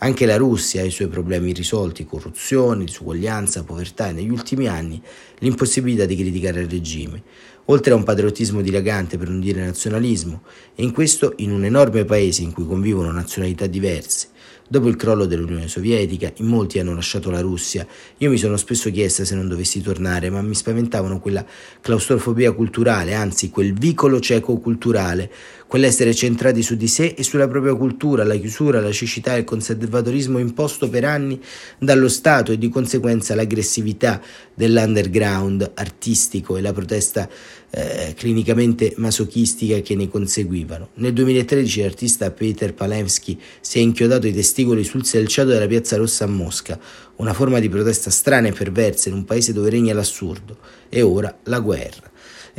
Anche 0.00 0.26
la 0.26 0.36
Russia 0.36 0.80
ha 0.80 0.84
i 0.84 0.92
suoi 0.92 1.08
problemi 1.08 1.50
irrisolti, 1.50 2.06
corruzione, 2.06 2.84
disuguaglianza, 2.84 3.64
povertà 3.64 4.08
e 4.08 4.12
negli 4.12 4.30
ultimi 4.30 4.68
anni 4.68 5.02
l'impossibilità 5.38 6.04
di 6.04 6.14
criticare 6.14 6.60
il 6.60 6.68
regime, 6.68 7.20
oltre 7.64 7.92
a 7.92 7.96
un 7.96 8.04
patriottismo 8.04 8.60
dilagante 8.60 9.18
per 9.18 9.28
non 9.28 9.40
dire 9.40 9.64
nazionalismo, 9.64 10.42
e 10.76 10.84
in 10.84 10.92
questo 10.92 11.32
in 11.38 11.50
un 11.50 11.64
enorme 11.64 12.04
paese 12.04 12.42
in 12.42 12.52
cui 12.52 12.64
convivono 12.64 13.10
nazionalità 13.10 13.66
diverse, 13.66 14.28
Dopo 14.70 14.88
il 14.88 14.96
crollo 14.96 15.24
dell'Unione 15.24 15.66
Sovietica, 15.66 16.30
in 16.36 16.46
molti 16.46 16.78
hanno 16.78 16.94
lasciato 16.94 17.30
la 17.30 17.40
Russia. 17.40 17.86
Io 18.18 18.28
mi 18.28 18.36
sono 18.36 18.58
spesso 18.58 18.90
chiesta 18.90 19.24
se 19.24 19.34
non 19.34 19.48
dovessi 19.48 19.80
tornare, 19.80 20.28
ma 20.28 20.42
mi 20.42 20.54
spaventavano 20.54 21.20
quella 21.20 21.42
claustrofobia 21.80 22.52
culturale, 22.52 23.14
anzi 23.14 23.48
quel 23.48 23.72
vicolo 23.72 24.20
cieco 24.20 24.58
culturale, 24.58 25.32
quell'essere 25.66 26.12
centrati 26.12 26.62
su 26.62 26.76
di 26.76 26.86
sé 26.86 27.14
e 27.16 27.22
sulla 27.22 27.48
propria 27.48 27.74
cultura, 27.76 28.24
la 28.24 28.36
chiusura, 28.36 28.82
la 28.82 28.92
cecità 28.92 29.36
e 29.36 29.38
il 29.38 29.44
conservatorismo 29.44 30.36
imposto 30.36 30.90
per 30.90 31.06
anni 31.06 31.40
dallo 31.78 32.08
Stato 32.08 32.52
e 32.52 32.58
di 32.58 32.68
conseguenza 32.68 33.34
l'aggressività 33.34 34.20
dell'underground 34.52 35.70
artistico 35.76 36.58
e 36.58 36.60
la 36.60 36.74
protesta 36.74 37.26
eh, 37.70 38.14
clinicamente 38.16 38.94
masochistica 38.96 39.80
che 39.80 39.94
ne 39.94 40.08
conseguivano. 40.08 40.90
Nel 40.94 41.12
2013 41.12 41.82
l'artista 41.82 42.30
Peter 42.30 42.72
Palevsky 42.74 43.38
si 43.60 43.78
è 43.78 43.82
inchiodato 43.82 44.26
i 44.26 44.32
testicoli 44.32 44.84
sul 44.84 45.04
selciato 45.04 45.50
della 45.50 45.66
Piazza 45.66 45.96
Rossa 45.96 46.24
a 46.24 46.28
Mosca, 46.28 46.78
una 47.16 47.34
forma 47.34 47.58
di 47.58 47.68
protesta 47.68 48.10
strana 48.10 48.48
e 48.48 48.52
perversa 48.52 49.08
in 49.08 49.16
un 49.16 49.24
paese 49.24 49.52
dove 49.52 49.70
regna 49.70 49.92
l'assurdo, 49.92 50.56
e 50.88 51.02
ora 51.02 51.36
la 51.44 51.60
guerra. 51.60 52.10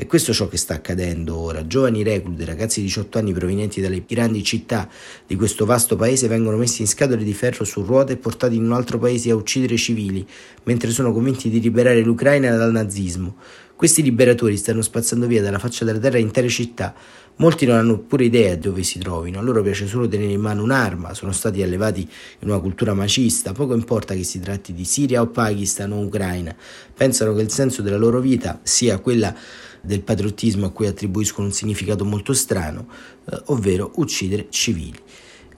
E 0.01 0.07
questo 0.07 0.31
è 0.31 0.33
ciò 0.33 0.47
che 0.47 0.55
sta 0.55 0.75
accadendo 0.75 1.35
ora. 1.35 1.67
Giovani 1.67 2.03
reclute, 2.03 2.45
ragazzi 2.45 2.79
di 2.79 2.85
18 2.85 3.17
anni 3.17 3.33
provenienti 3.33 3.81
dalle 3.81 4.05
grandi 4.07 4.41
città 4.45 4.87
di 5.27 5.35
questo 5.35 5.65
vasto 5.65 5.97
paese 5.97 6.29
vengono 6.29 6.55
messi 6.55 6.79
in 6.79 6.87
scatole 6.87 7.21
di 7.21 7.33
ferro 7.33 7.65
su 7.65 7.83
ruote 7.83 8.13
e 8.13 8.15
portati 8.15 8.55
in 8.55 8.63
un 8.63 8.71
altro 8.71 8.97
paese 8.97 9.29
a 9.29 9.35
uccidere 9.35 9.75
civili, 9.75 10.25
mentre 10.63 10.91
sono 10.91 11.11
convinti 11.11 11.49
di 11.49 11.59
liberare 11.59 11.99
l'Ucraina 11.99 12.55
dal 12.55 12.71
nazismo. 12.71 13.35
Questi 13.75 14.01
liberatori 14.01 14.55
stanno 14.55 14.81
spazzando 14.81 15.27
via 15.27 15.41
dalla 15.41 15.59
faccia 15.59 15.83
della 15.83 15.99
terra 15.99 16.17
intere 16.17 16.47
città. 16.47 16.95
Molti 17.35 17.65
non 17.65 17.75
hanno 17.75 17.97
pure 17.97 18.23
idea 18.23 18.55
dove 18.55 18.83
si 18.83 18.99
trovino, 18.99 19.39
a 19.39 19.41
loro 19.41 19.61
piace 19.61 19.85
solo 19.85 20.07
tenere 20.07 20.31
in 20.31 20.41
mano 20.41 20.63
un'arma, 20.63 21.13
sono 21.13 21.33
stati 21.33 21.61
allevati 21.61 22.01
in 22.39 22.49
una 22.49 22.59
cultura 22.59 22.93
macista, 22.93 23.51
poco 23.51 23.73
importa 23.73 24.13
che 24.13 24.23
si 24.23 24.39
tratti 24.39 24.73
di 24.73 24.85
Siria 24.85 25.21
o 25.21 25.27
Pakistan 25.27 25.91
o 25.91 25.99
Ucraina, 25.99 26.55
pensano 26.93 27.33
che 27.33 27.41
il 27.41 27.51
senso 27.51 27.81
della 27.81 27.97
loro 27.97 28.19
vita 28.19 28.59
sia 28.63 28.99
quella 28.99 29.33
del 29.81 30.01
patriottismo 30.01 30.65
a 30.65 30.71
cui 30.71 30.87
attribuiscono 30.87 31.47
un 31.47 31.53
significato 31.53 32.05
molto 32.05 32.33
strano, 32.33 32.87
eh, 33.29 33.41
ovvero 33.45 33.91
uccidere 33.95 34.47
civili. 34.49 34.97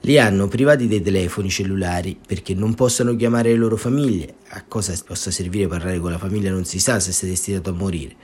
Li 0.04 0.18
hanno 0.18 0.48
privati 0.48 0.88
dei 0.88 1.00
telefoni 1.00 1.48
cellulari 1.48 2.18
perché 2.26 2.54
non 2.54 2.74
possano 2.74 3.14
chiamare 3.14 3.50
le 3.50 3.56
loro 3.56 3.76
famiglie. 3.76 4.34
A 4.48 4.64
cosa 4.66 4.92
possa 5.06 5.30
servire 5.30 5.68
parlare 5.68 6.00
con 6.00 6.10
la 6.10 6.18
famiglia 6.18 6.50
non 6.50 6.64
si 6.64 6.80
sa 6.80 6.98
se 6.98 7.12
sei 7.12 7.28
destinato 7.28 7.70
a 7.70 7.72
morire. 7.72 8.16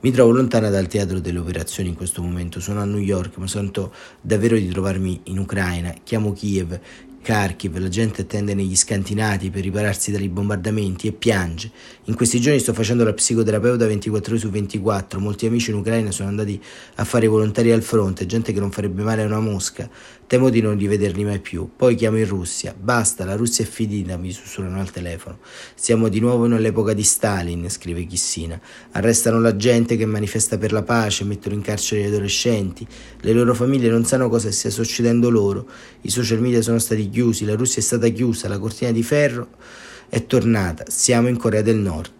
Mi 0.00 0.10
trovo 0.10 0.30
lontana 0.30 0.70
dal 0.70 0.86
teatro 0.86 1.18
delle 1.18 1.40
operazioni 1.40 1.88
in 1.88 1.96
questo 1.96 2.22
momento, 2.22 2.60
sono 2.60 2.80
a 2.80 2.84
New 2.84 3.00
York, 3.00 3.36
ma 3.36 3.46
sento 3.46 3.92
davvero 4.20 4.56
di 4.56 4.68
trovarmi 4.68 5.20
in 5.24 5.38
Ucraina. 5.38 5.92
Chiamo 6.04 6.32
Kiev, 6.32 6.78
Kharkiv, 7.28 7.76
la 7.76 7.90
gente 7.90 8.22
attende 8.22 8.54
negli 8.54 8.74
scantinati 8.74 9.50
per 9.50 9.62
ripararsi 9.62 10.10
dai 10.10 10.30
bombardamenti 10.30 11.08
e 11.08 11.12
piange. 11.12 11.70
In 12.04 12.14
questi 12.14 12.40
giorni 12.40 12.58
sto 12.58 12.72
facendo 12.72 13.04
la 13.04 13.12
psicoterapeuta 13.12 13.86
24 13.86 14.32
ore 14.32 14.40
su 14.40 14.48
24. 14.48 15.20
Molti 15.20 15.44
amici 15.44 15.70
in 15.70 15.76
Ucraina 15.76 16.10
sono 16.10 16.30
andati 16.30 16.58
a 16.94 17.04
fare 17.04 17.26
volontari 17.26 17.70
al 17.70 17.82
fronte, 17.82 18.24
gente 18.24 18.54
che 18.54 18.60
non 18.60 18.70
farebbe 18.70 19.02
male 19.02 19.24
a 19.24 19.26
una 19.26 19.40
mosca. 19.40 19.90
Temo 20.28 20.50
di 20.50 20.60
non 20.60 20.76
rivederli 20.76 21.24
mai 21.24 21.40
più. 21.40 21.70
Poi 21.74 21.94
chiamo 21.94 22.18
in 22.18 22.26
Russia. 22.26 22.74
Basta, 22.78 23.24
la 23.24 23.34
Russia 23.34 23.64
è 23.64 23.66
finita, 23.66 24.18
mi 24.18 24.30
sussurrano 24.30 24.78
al 24.78 24.90
telefono. 24.90 25.38
Siamo 25.74 26.08
di 26.08 26.20
nuovo 26.20 26.46
nell'epoca 26.46 26.92
di 26.92 27.02
Stalin, 27.02 27.70
scrive 27.70 28.04
Chissina. 28.04 28.60
Arrestano 28.92 29.40
la 29.40 29.56
gente 29.56 29.96
che 29.96 30.04
manifesta 30.04 30.58
per 30.58 30.72
la 30.72 30.82
pace, 30.82 31.24
mettono 31.24 31.54
in 31.54 31.62
carcere 31.62 32.02
gli 32.02 32.06
adolescenti. 32.06 32.86
Le 33.20 33.32
loro 33.32 33.54
famiglie 33.54 33.88
non 33.88 34.04
sanno 34.04 34.28
cosa 34.28 34.50
stia 34.50 34.68
succedendo 34.68 35.30
loro. 35.30 35.66
I 36.02 36.10
social 36.10 36.40
media 36.40 36.60
sono 36.60 36.78
stati 36.78 37.08
chiusi, 37.08 37.16
la 37.44 37.54
Russia 37.54 37.80
è 37.80 37.84
stata 37.84 38.08
chiusa, 38.08 38.48
la 38.48 38.58
cortina 38.58 38.90
di 38.90 39.02
ferro 39.02 39.48
è 40.08 40.26
tornata. 40.26 40.84
Siamo 40.88 41.28
in 41.28 41.36
Corea 41.36 41.62
del 41.62 41.76
Nord. 41.76 42.12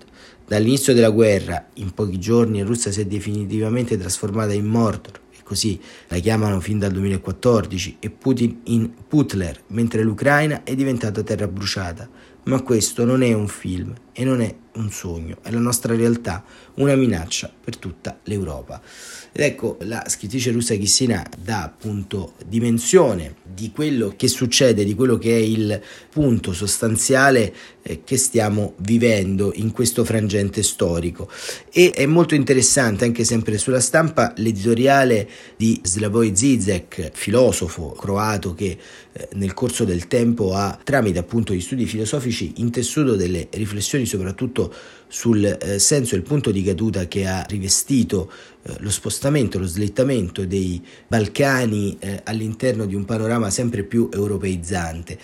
Dall'inizio 0.47 0.95
della 0.95 1.11
guerra, 1.11 1.69
in 1.75 1.93
pochi 1.93 2.19
giorni, 2.19 2.63
Russia 2.63 2.91
si 2.91 3.01
è 3.01 3.07
definitivamente 3.07 3.97
trasformata 3.97 4.53
in 4.53 4.67
Mordor 4.67 5.21
così 5.49 5.81
la 6.09 6.19
chiamano 6.19 6.61
fin 6.61 6.79
dal 6.79 6.93
2014, 6.93 7.97
e 8.01 8.11
Putin 8.11 8.61
in 8.65 8.93
Putler, 9.09 9.63
mentre 9.69 10.03
l'Ucraina 10.03 10.63
è 10.63 10.75
diventata 10.75 11.23
terra 11.23 11.49
bruciata. 11.49 12.07
Ma 12.45 12.61
questo 12.61 13.07
non 13.07 13.23
è 13.23 13.33
un 13.33 13.49
film 13.49 13.95
e 14.19 14.25
non 14.25 14.41
è 14.41 14.53
un 14.73 14.91
sogno, 14.91 15.39
è 15.43 15.51
la 15.53 15.61
nostra 15.61 15.95
realtà, 15.95 16.45
una 16.75 16.97
minaccia 16.97 17.53
per 17.63 17.77
tutta 17.77 18.19
l'Europa. 18.25 18.83
Ed 19.31 19.45
ecco, 19.45 19.77
la 19.83 20.05
scrittrice 20.09 20.51
russa 20.51 20.75
Kissina 20.75 21.25
dà 21.41 21.63
appunto 21.63 22.35
dimensione 22.45 23.37
di 23.45 23.71
quello 23.71 24.15
che 24.17 24.27
succede, 24.27 24.85
di 24.85 24.95
quello 24.95 25.19
che 25.19 25.37
è 25.37 25.41
il 25.41 25.81
punto 26.11 26.53
sostanziale 26.53 27.55
eh, 27.83 28.03
che 28.05 28.17
stiamo 28.17 28.75
vivendo 28.79 29.53
in 29.55 29.71
questo 29.71 30.05
frangente 30.05 30.63
storico. 30.63 31.31
E 31.73 31.91
è 31.91 32.07
molto 32.07 32.35
interessante, 32.35 33.05
anche 33.05 33.25
sempre 33.25 33.59
sulla 33.59 33.81
stampa, 33.81 34.33
l'editoriale 34.37 35.29
di 35.57 35.81
Slavoj 35.83 36.33
Zizek, 36.33 37.11
filosofo 37.13 37.91
croato 37.93 38.55
che 38.55 38.77
eh, 39.13 39.29
nel 39.35 39.55
corso 39.55 39.85
del 39.85 40.07
tempo 40.07 40.55
ha, 40.55 40.79
tramite 40.83 41.19
appunto 41.19 41.53
gli 41.53 41.61
studi 41.61 41.87
filosofici, 41.87 42.55
intessuto 42.57 43.15
delle 43.15 43.49
riflessioni 43.53 44.07
soprattutto 44.09 44.75
sul 45.09 45.45
eh, 45.45 45.79
senso 45.79 46.15
e 46.15 46.19
il 46.19 46.23
punto 46.23 46.51
di 46.51 46.63
caduta 46.63 47.09
che 47.09 47.27
ha 47.27 47.45
rivestito 47.49 48.31
eh, 48.63 48.75
lo 48.81 48.91
spostamento, 48.91 49.59
lo 49.59 49.67
slittamento 49.67 50.45
dei 50.45 50.85
Balcani 51.07 51.97
eh, 51.99 52.21
all'interno 52.25 52.85
di 52.87 52.95
un 52.95 53.05
panorama 53.05 53.51
sempre 53.51 53.83
più 53.83 54.09
europeizzante. 54.13 55.19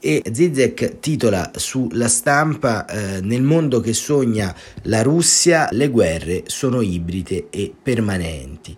E 0.00 0.22
Zizek 0.32 1.00
titola 1.00 1.50
sulla 1.56 2.06
stampa 2.06 2.86
eh, 2.86 3.20
Nel 3.20 3.42
mondo 3.42 3.80
che 3.80 3.92
sogna 3.92 4.54
la 4.82 5.02
Russia, 5.02 5.68
le 5.72 5.88
guerre 5.88 6.44
sono 6.46 6.80
ibride 6.80 7.48
e 7.50 7.72
permanenti. 7.82 8.76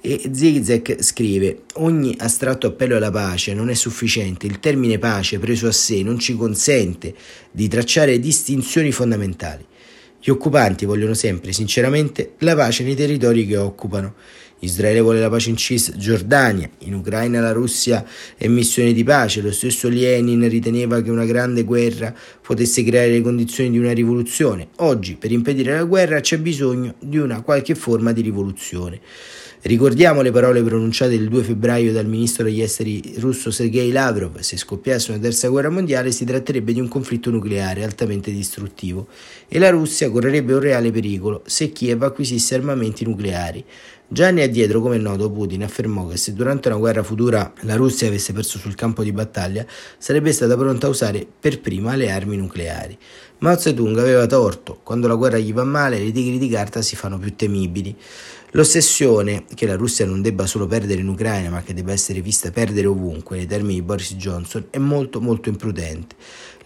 E 0.00 0.30
Zizek 0.32 1.02
scrive: 1.02 1.62
Ogni 1.74 2.16
astratto 2.18 2.66
appello 2.66 2.96
alla 2.96 3.12
pace 3.12 3.54
non 3.54 3.70
è 3.70 3.74
sufficiente, 3.74 4.46
il 4.46 4.58
termine 4.58 4.98
pace 4.98 5.38
preso 5.38 5.68
a 5.68 5.72
sé 5.72 6.02
non 6.02 6.18
ci 6.18 6.34
consente 6.34 7.14
di 7.52 7.68
tracciare 7.68 8.18
distinzioni 8.18 8.90
fondamentali. 8.90 9.64
Gli 10.26 10.30
occupanti 10.30 10.86
vogliono 10.86 11.14
sempre, 11.14 11.52
sinceramente, 11.52 12.32
la 12.38 12.56
pace 12.56 12.82
nei 12.82 12.96
territori 12.96 13.46
che 13.46 13.56
occupano. 13.56 14.14
Israele 14.60 15.00
vuole 15.00 15.20
la 15.20 15.28
pace 15.28 15.50
in 15.50 15.56
Cisgiordania, 15.56 16.68
in 16.78 16.94
Ucraina 16.94 17.40
la 17.40 17.52
Russia 17.52 18.04
è 18.36 18.48
missione 18.48 18.92
di 18.92 19.04
pace, 19.04 19.42
lo 19.42 19.52
stesso 19.52 19.88
Lenin 19.88 20.48
riteneva 20.48 21.02
che 21.02 21.10
una 21.10 21.26
grande 21.26 21.62
guerra 21.62 22.14
potesse 22.40 22.82
creare 22.82 23.10
le 23.10 23.20
condizioni 23.20 23.70
di 23.70 23.78
una 23.78 23.92
rivoluzione. 23.92 24.68
Oggi, 24.76 25.16
per 25.16 25.30
impedire 25.30 25.74
la 25.74 25.84
guerra, 25.84 26.20
c'è 26.20 26.38
bisogno 26.38 26.94
di 26.98 27.18
una 27.18 27.42
qualche 27.42 27.74
forma 27.74 28.12
di 28.12 28.22
rivoluzione. 28.22 29.00
Ricordiamo 29.62 30.20
le 30.20 30.30
parole 30.30 30.62
pronunciate 30.62 31.14
il 31.14 31.28
2 31.28 31.42
febbraio 31.42 31.90
dal 31.90 32.06
ministro 32.06 32.44
degli 32.44 32.62
esteri 32.62 33.14
russo 33.16 33.50
Sergei 33.50 33.90
Lavrov. 33.90 34.38
Se 34.38 34.56
scoppiasse 34.56 35.10
una 35.10 35.20
terza 35.20 35.48
guerra 35.48 35.70
mondiale 35.70 36.12
si 36.12 36.24
tratterebbe 36.24 36.72
di 36.72 36.78
un 36.78 36.86
conflitto 36.86 37.30
nucleare 37.30 37.82
altamente 37.82 38.30
distruttivo 38.30 39.08
e 39.48 39.58
la 39.58 39.70
Russia 39.70 40.08
correrebbe 40.08 40.52
un 40.52 40.60
reale 40.60 40.92
pericolo 40.92 41.42
se 41.46 41.72
Kiev 41.72 42.00
acquisisse 42.04 42.54
armamenti 42.54 43.04
nucleari. 43.04 43.64
Già 44.08 44.28
anni 44.28 44.42
addietro, 44.42 44.80
come 44.80 44.94
è 44.94 44.98
noto, 45.00 45.28
Putin 45.32 45.64
affermò 45.64 46.06
che 46.06 46.16
se 46.16 46.32
durante 46.32 46.68
una 46.68 46.76
guerra 46.76 47.02
futura 47.02 47.52
la 47.62 47.74
Russia 47.74 48.06
avesse 48.06 48.32
perso 48.32 48.56
sul 48.56 48.76
campo 48.76 49.02
di 49.02 49.10
battaglia, 49.10 49.66
sarebbe 49.98 50.30
stata 50.30 50.56
pronta 50.56 50.86
a 50.86 50.90
usare 50.90 51.26
per 51.40 51.60
prima 51.60 51.96
le 51.96 52.12
armi 52.12 52.36
nucleari. 52.36 52.96
Mao 53.38 53.58
Zedong 53.58 53.98
aveva 53.98 54.26
torto, 54.26 54.78
quando 54.84 55.08
la 55.08 55.16
guerra 55.16 55.38
gli 55.38 55.52
va 55.52 55.64
male 55.64 55.98
le 55.98 56.12
tigri 56.12 56.38
di 56.38 56.48
carta 56.48 56.82
si 56.82 56.94
fanno 56.94 57.18
più 57.18 57.34
temibili. 57.34 57.96
L'ossessione 58.52 59.44
che 59.54 59.66
la 59.66 59.74
Russia 59.74 60.06
non 60.06 60.22
debba 60.22 60.46
solo 60.46 60.68
perdere 60.68 61.00
in 61.00 61.08
Ucraina, 61.08 61.50
ma 61.50 61.62
che 61.62 61.74
debba 61.74 61.90
essere 61.90 62.20
vista 62.20 62.52
perdere 62.52 62.86
ovunque, 62.86 63.36
nei 63.36 63.46
termini 63.46 63.74
di 63.74 63.82
Boris 63.82 64.14
Johnson, 64.14 64.68
è 64.70 64.78
molto 64.78 65.20
molto 65.20 65.48
imprudente. 65.48 66.14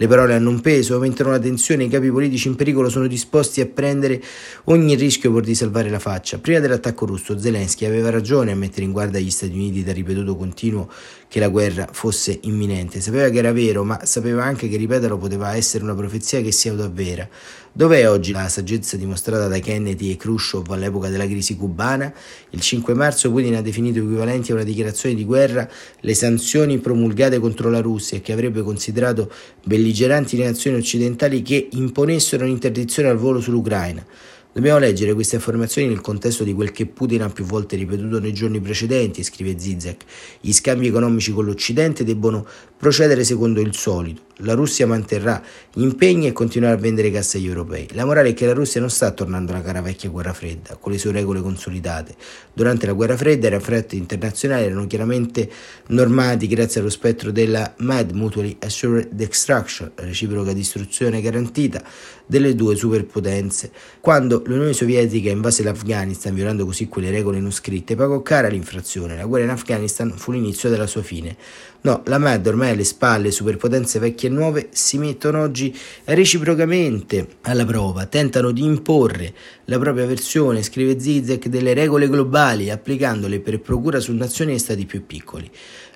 Le 0.00 0.06
parole 0.06 0.32
hanno 0.32 0.48
un 0.48 0.62
peso, 0.62 0.94
aumentano 0.94 1.28
la 1.28 1.38
tensione, 1.38 1.84
i 1.84 1.88
capi 1.90 2.10
politici 2.10 2.48
in 2.48 2.54
pericolo 2.54 2.88
sono 2.88 3.06
disposti 3.06 3.60
a 3.60 3.66
prendere 3.66 4.18
ogni 4.64 4.94
rischio 4.94 5.30
pur 5.30 5.42
di 5.42 5.54
salvare 5.54 5.90
la 5.90 5.98
faccia. 5.98 6.38
Prima 6.38 6.58
dell'attacco 6.58 7.04
russo, 7.04 7.38
Zelensky 7.38 7.84
aveva 7.84 8.08
ragione 8.08 8.50
a 8.50 8.54
mettere 8.54 8.86
in 8.86 8.92
guardia 8.92 9.20
gli 9.20 9.30
Stati 9.30 9.52
Uniti 9.52 9.84
dal 9.84 9.94
ripetuto 9.94 10.36
continuo 10.36 10.88
che 11.30 11.38
la 11.38 11.48
guerra 11.48 11.88
fosse 11.92 12.40
imminente. 12.42 13.00
Sapeva 13.00 13.28
che 13.28 13.38
era 13.38 13.52
vero, 13.52 13.84
ma 13.84 14.04
sapeva 14.04 14.42
anche 14.42 14.68
che 14.68 14.76
ripeterlo 14.76 15.16
poteva 15.16 15.54
essere 15.54 15.84
una 15.84 15.94
profezia 15.94 16.42
che 16.42 16.50
si 16.50 16.68
autoavvera. 16.68 17.28
Dov'è 17.72 18.10
oggi 18.10 18.32
la 18.32 18.48
saggezza 18.48 18.96
dimostrata 18.96 19.46
da 19.46 19.60
Kennedy 19.60 20.10
e 20.10 20.16
Khrushchev 20.16 20.68
all'epoca 20.72 21.08
della 21.08 21.26
crisi 21.26 21.54
cubana? 21.54 22.12
Il 22.50 22.60
5 22.60 22.94
marzo 22.94 23.30
Putin 23.30 23.54
ha 23.54 23.62
definito 23.62 24.00
equivalenti 24.00 24.50
a 24.50 24.54
una 24.54 24.64
dichiarazione 24.64 25.14
di 25.14 25.24
guerra 25.24 25.70
le 26.00 26.14
sanzioni 26.14 26.78
promulgate 26.78 27.38
contro 27.38 27.70
la 27.70 27.80
Russia 27.80 28.18
che 28.18 28.32
avrebbe 28.32 28.62
considerato 28.62 29.30
belligeranti 29.62 30.36
le 30.36 30.46
nazioni 30.46 30.78
occidentali 30.78 31.42
che 31.42 31.68
imponessero 31.70 32.42
un'interdizione 32.42 33.08
al 33.08 33.18
volo 33.18 33.40
sull'Ucraina. 33.40 34.04
Dobbiamo 34.52 34.80
leggere 34.80 35.14
queste 35.14 35.36
affermazioni 35.36 35.86
nel 35.86 36.00
contesto 36.00 36.42
di 36.42 36.52
quel 36.52 36.72
che 36.72 36.86
Putin 36.86 37.22
ha 37.22 37.28
più 37.28 37.44
volte 37.44 37.76
ripetuto 37.76 38.18
nei 38.18 38.32
giorni 38.32 38.60
precedenti, 38.60 39.22
scrive 39.22 39.56
Zizek. 39.56 40.04
Gli 40.40 40.52
scambi 40.52 40.88
economici 40.88 41.32
con 41.32 41.44
l'Occidente 41.44 42.02
debbono 42.02 42.44
procedere 42.76 43.22
secondo 43.22 43.60
il 43.60 43.74
solito. 43.74 44.29
La 44.42 44.54
Russia 44.54 44.86
manterrà 44.86 45.42
gli 45.72 45.82
impegni 45.82 46.26
e 46.26 46.32
continuerà 46.32 46.74
a 46.74 46.76
vendere 46.76 47.10
gas 47.10 47.34
agli 47.34 47.46
europei. 47.46 47.88
La 47.92 48.04
morale 48.04 48.30
è 48.30 48.34
che 48.34 48.46
la 48.46 48.52
Russia 48.52 48.80
non 48.80 48.90
sta 48.90 49.10
tornando 49.10 49.52
alla 49.52 49.62
cara 49.62 49.80
vecchia 49.80 50.08
guerra 50.10 50.32
fredda, 50.32 50.76
con 50.80 50.92
le 50.92 50.98
sue 50.98 51.12
regole 51.12 51.40
consolidate. 51.40 52.14
Durante 52.52 52.86
la 52.86 52.92
guerra 52.92 53.16
fredda 53.16 53.48
i 53.48 53.50
raffretti 53.50 53.96
internazionali 53.96 54.64
erano 54.64 54.86
chiaramente 54.86 55.50
normati 55.88 56.46
grazie 56.46 56.80
allo 56.80 56.90
spettro 56.90 57.30
della 57.30 57.74
MAD, 57.78 58.12
Mutually 58.12 58.56
Assured 58.60 59.08
Destruction, 59.10 59.92
reciproca 59.94 60.52
distruzione 60.52 61.20
garantita 61.20 61.82
delle 62.26 62.54
due 62.54 62.76
superpotenze. 62.76 63.72
Quando 64.00 64.42
l'Unione 64.46 64.72
Sovietica 64.72 65.30
invase 65.30 65.62
l'Afghanistan, 65.64 66.32
violando 66.32 66.64
così 66.64 66.86
quelle 66.86 67.10
regole 67.10 67.40
non 67.40 67.50
scritte, 67.50 67.96
pagò 67.96 68.22
cara 68.22 68.48
l'infrazione. 68.48 69.16
La 69.16 69.26
guerra 69.26 69.44
in 69.44 69.50
Afghanistan 69.50 70.12
fu 70.16 70.30
l'inizio 70.30 70.70
della 70.70 70.86
sua 70.86 71.02
fine. 71.02 71.36
No, 71.82 72.02
la 72.06 72.18
MAD 72.18 72.46
ormai 72.46 72.70
alle 72.70 72.84
spalle, 72.84 73.30
superpotenze 73.30 73.98
vecchie 73.98 74.28
nuove 74.30 74.68
si 74.72 74.98
mettono 74.98 75.42
oggi 75.42 75.76
reciprocamente 76.04 77.26
alla 77.42 77.64
prova, 77.64 78.06
tentano 78.06 78.50
di 78.50 78.64
imporre 78.64 79.34
la 79.66 79.78
propria 79.78 80.06
versione, 80.06 80.62
scrive 80.62 80.98
Zizek, 80.98 81.48
delle 81.48 81.74
regole 81.74 82.08
globali, 82.08 82.70
applicandole 82.70 83.40
per 83.40 83.60
procura 83.60 84.00
su 84.00 84.12
nazioni 84.14 84.54
e 84.54 84.58
stati 84.58 84.86
più 84.86 85.04
piccoli. 85.04 85.50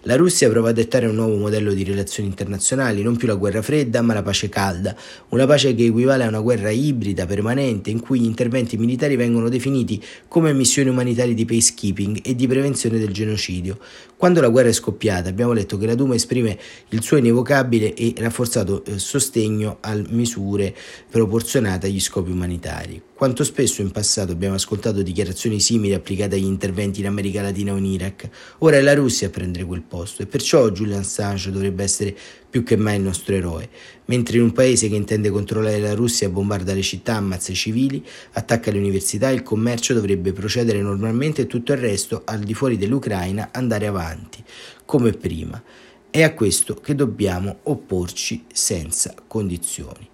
La 0.07 0.17
Russia 0.17 0.51
prova 0.51 0.69
a 0.69 0.73
dettare 0.73 1.07
un 1.07 1.15
nuovo 1.15 1.39
modello 1.39 1.73
di 1.73 1.83
relazioni 1.83 2.29
internazionali, 2.29 3.03
non 3.03 3.17
più 3.17 3.27
la 3.27 3.37
guerra 3.37 3.63
fredda, 3.63 4.03
ma 4.03 4.13
la 4.13 4.23
pace 4.23 4.51
calda, 4.51 4.95
una 5.31 5.47
pace 5.47 5.75
che 5.75 5.87
equivale 5.87 6.25
a 6.25 6.29
una 6.29 6.41
guerra 6.41 6.69
ibrida 6.69 7.25
permanente 7.25 7.89
in 7.89 8.01
cui 8.01 8.21
gli 8.21 8.27
interventi 8.27 8.77
militari 8.77 9.17
vengono 9.17 9.49
definiti 9.49 10.03
come 10.29 10.53
missioni 10.53 10.91
umanitarie 10.91 11.33
di 11.33 11.47
peacekeeping 11.47 12.21
e 12.23 12.35
di 12.35 12.47
prevenzione 12.47 12.99
del 12.99 13.13
genocidio. 13.13 13.79
Quando 14.19 14.43
la 14.43 14.51
guerra 14.51 14.69
è 14.69 14.73
scoppiata, 14.73 15.31
abbiamo 15.31 15.53
letto 15.53 15.79
che 15.79 15.87
la 15.87 15.95
Duma 15.95 16.15
esprime 16.15 16.59
il 16.91 17.03
suo 17.03 17.17
inevocabile 17.17 17.95
e 17.95 18.13
rafforzato 18.19 18.85
eh, 18.85 18.99
sostegno 18.99 19.79
a 19.81 19.95
misure 20.11 20.75
proporzionate 21.11 21.87
agli 21.87 22.01
scopi 22.01 22.31
umanitari. 22.31 23.01
Quanto 23.15 23.45
spesso 23.45 23.81
in 23.81 23.91
passato 23.91 24.33
abbiamo 24.33 24.57
ascoltato 24.57 25.01
dichiarazioni 25.01 25.61
simili 25.61 25.95
applicate 25.95 26.35
agli 26.35 26.45
interventi 26.45 27.01
in 27.01 27.07
America 27.07 27.43
Latina 27.43 27.73
o 27.73 27.77
in 27.77 27.87
Iraq, 27.87 28.29
ora 28.59 28.77
è 28.77 28.81
la 28.81 28.95
Russia 28.95 29.29
a 29.29 29.31
prendere 29.31 29.65
quel 29.65 29.81
posto 29.81 29.94
e 30.03 30.27
perciò 30.27 30.71
Julian 30.71 31.01
Assange 31.01 31.51
dovrebbe 31.51 31.83
essere 31.83 32.17
più 32.51 32.63
che 32.63 32.77
mai 32.77 32.97
il 32.97 33.03
nostro 33.03 33.35
eroe, 33.35 33.69
mentre 34.07 34.37
in 34.37 34.43
un 34.43 34.53
paese 34.53 34.89
che 34.89 34.95
intende 34.95 35.31
controllare 35.31 35.79
la 35.79 35.95
Russia 35.95 36.29
bombarda 36.29 36.75
le 36.75 36.83
città, 36.83 37.15
ammazza 37.15 37.53
i 37.53 37.55
civili, 37.55 38.05
attacca 38.33 38.71
le 38.71 38.79
università, 38.79 39.31
il 39.31 39.43
commercio 39.43 39.95
dovrebbe 39.95 40.33
procedere 40.33 40.81
normalmente 40.81 41.43
e 41.43 41.47
tutto 41.47 41.73
il 41.73 41.79
resto, 41.79 42.23
al 42.25 42.41
di 42.41 42.55
fuori 42.55 42.77
dell'Ucraina, 42.77 43.51
andare 43.53 43.87
avanti, 43.87 44.43
come 44.85 45.13
prima. 45.13 45.63
È 46.11 46.23
a 46.23 46.33
questo 46.35 46.75
che 46.75 46.95
dobbiamo 46.95 47.59
opporci 47.65 48.45
senza 48.53 49.15
condizioni 49.27 50.09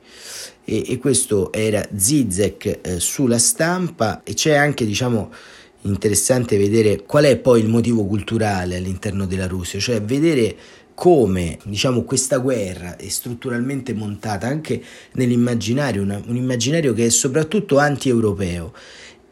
e, 0.65 0.85
e 0.87 0.99
questo 0.99 1.53
era 1.53 1.87
Zizek 1.95 2.79
eh, 2.81 3.01
sulla 3.01 3.39
stampa 3.39 4.23
e 4.23 4.35
c'è 4.35 4.55
anche 4.55 4.87
diciamo 4.87 5.33
interessante 5.83 6.59
vedere 6.59 7.05
qual 7.05 7.25
è 7.25 7.37
poi 7.37 7.61
il 7.61 7.69
motivo 7.69 8.05
culturale 8.05 8.77
all'interno 8.77 9.27
della 9.27 9.47
Russia, 9.47 9.79
cioè 9.79 10.03
vedere 10.03 10.57
come 11.01 11.57
diciamo, 11.65 12.03
questa 12.03 12.37
guerra 12.37 12.97
è 12.97 13.09
strutturalmente 13.09 13.95
montata 13.95 14.47
anche 14.47 14.83
nell'immaginario, 15.13 16.03
una, 16.03 16.21
un 16.27 16.37
immaginario 16.37 16.93
che 16.93 17.07
è 17.07 17.09
soprattutto 17.09 17.79
anti-europeo. 17.79 18.75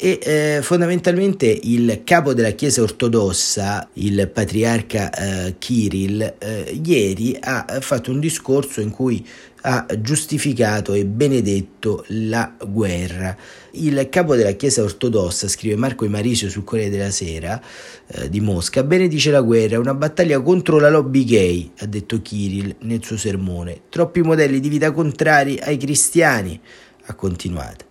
E 0.00 0.18
eh, 0.22 0.60
fondamentalmente 0.62 1.46
il 1.46 2.02
capo 2.04 2.32
della 2.32 2.52
Chiesa 2.52 2.80
ortodossa, 2.80 3.86
il 3.94 4.30
patriarca 4.32 5.10
eh, 5.10 5.56
Kirill, 5.58 6.36
eh, 6.38 6.80
ieri 6.82 7.36
ha 7.38 7.66
fatto 7.80 8.12
un 8.12 8.20
discorso 8.20 8.80
in 8.80 8.90
cui 8.90 9.26
ha 9.62 9.86
giustificato 10.00 10.92
e 10.92 11.04
benedetto 11.04 12.04
la 12.08 12.54
guerra. 12.66 13.36
Il 13.72 14.08
capo 14.10 14.34
della 14.34 14.52
Chiesa 14.52 14.82
ortodossa, 14.82 15.48
scrive 15.48 15.76
Marco 15.76 16.04
Imarisio 16.04 16.48
sul 16.48 16.64
Corriere 16.64 16.90
della 16.90 17.10
Sera 17.10 17.60
eh, 18.06 18.28
di 18.28 18.40
Mosca, 18.40 18.82
benedice 18.82 19.30
la 19.30 19.40
guerra, 19.40 19.78
una 19.78 19.94
battaglia 19.94 20.40
contro 20.40 20.78
la 20.78 20.90
lobby 20.90 21.24
gay, 21.24 21.70
ha 21.78 21.86
detto 21.86 22.20
Kirill 22.22 22.76
nel 22.80 23.02
suo 23.04 23.16
sermone. 23.16 23.82
Troppi 23.88 24.22
modelli 24.22 24.60
di 24.60 24.68
vita 24.68 24.92
contrari 24.92 25.58
ai 25.58 25.76
cristiani, 25.76 26.60
ha 27.06 27.14
continuato. 27.14 27.86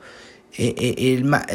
E, 0.60 0.74
e, 0.76 0.96
e, 0.98 1.12
il, 1.12 1.46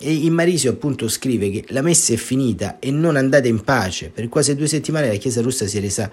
e, 0.00 0.12
il 0.12 0.30
Marisio 0.32 0.72
appunto 0.72 1.06
scrive 1.06 1.50
che 1.50 1.64
la 1.68 1.82
messa 1.82 2.12
è 2.12 2.16
finita 2.16 2.80
e 2.80 2.90
non 2.90 3.14
andate 3.14 3.46
in 3.46 3.60
pace. 3.62 4.10
Per 4.10 4.28
quasi 4.28 4.56
due 4.56 4.66
settimane 4.66 5.06
la 5.06 5.14
Chiesa 5.14 5.40
russa 5.40 5.66
si 5.68 5.78
è 5.78 5.80
resa 5.80 6.10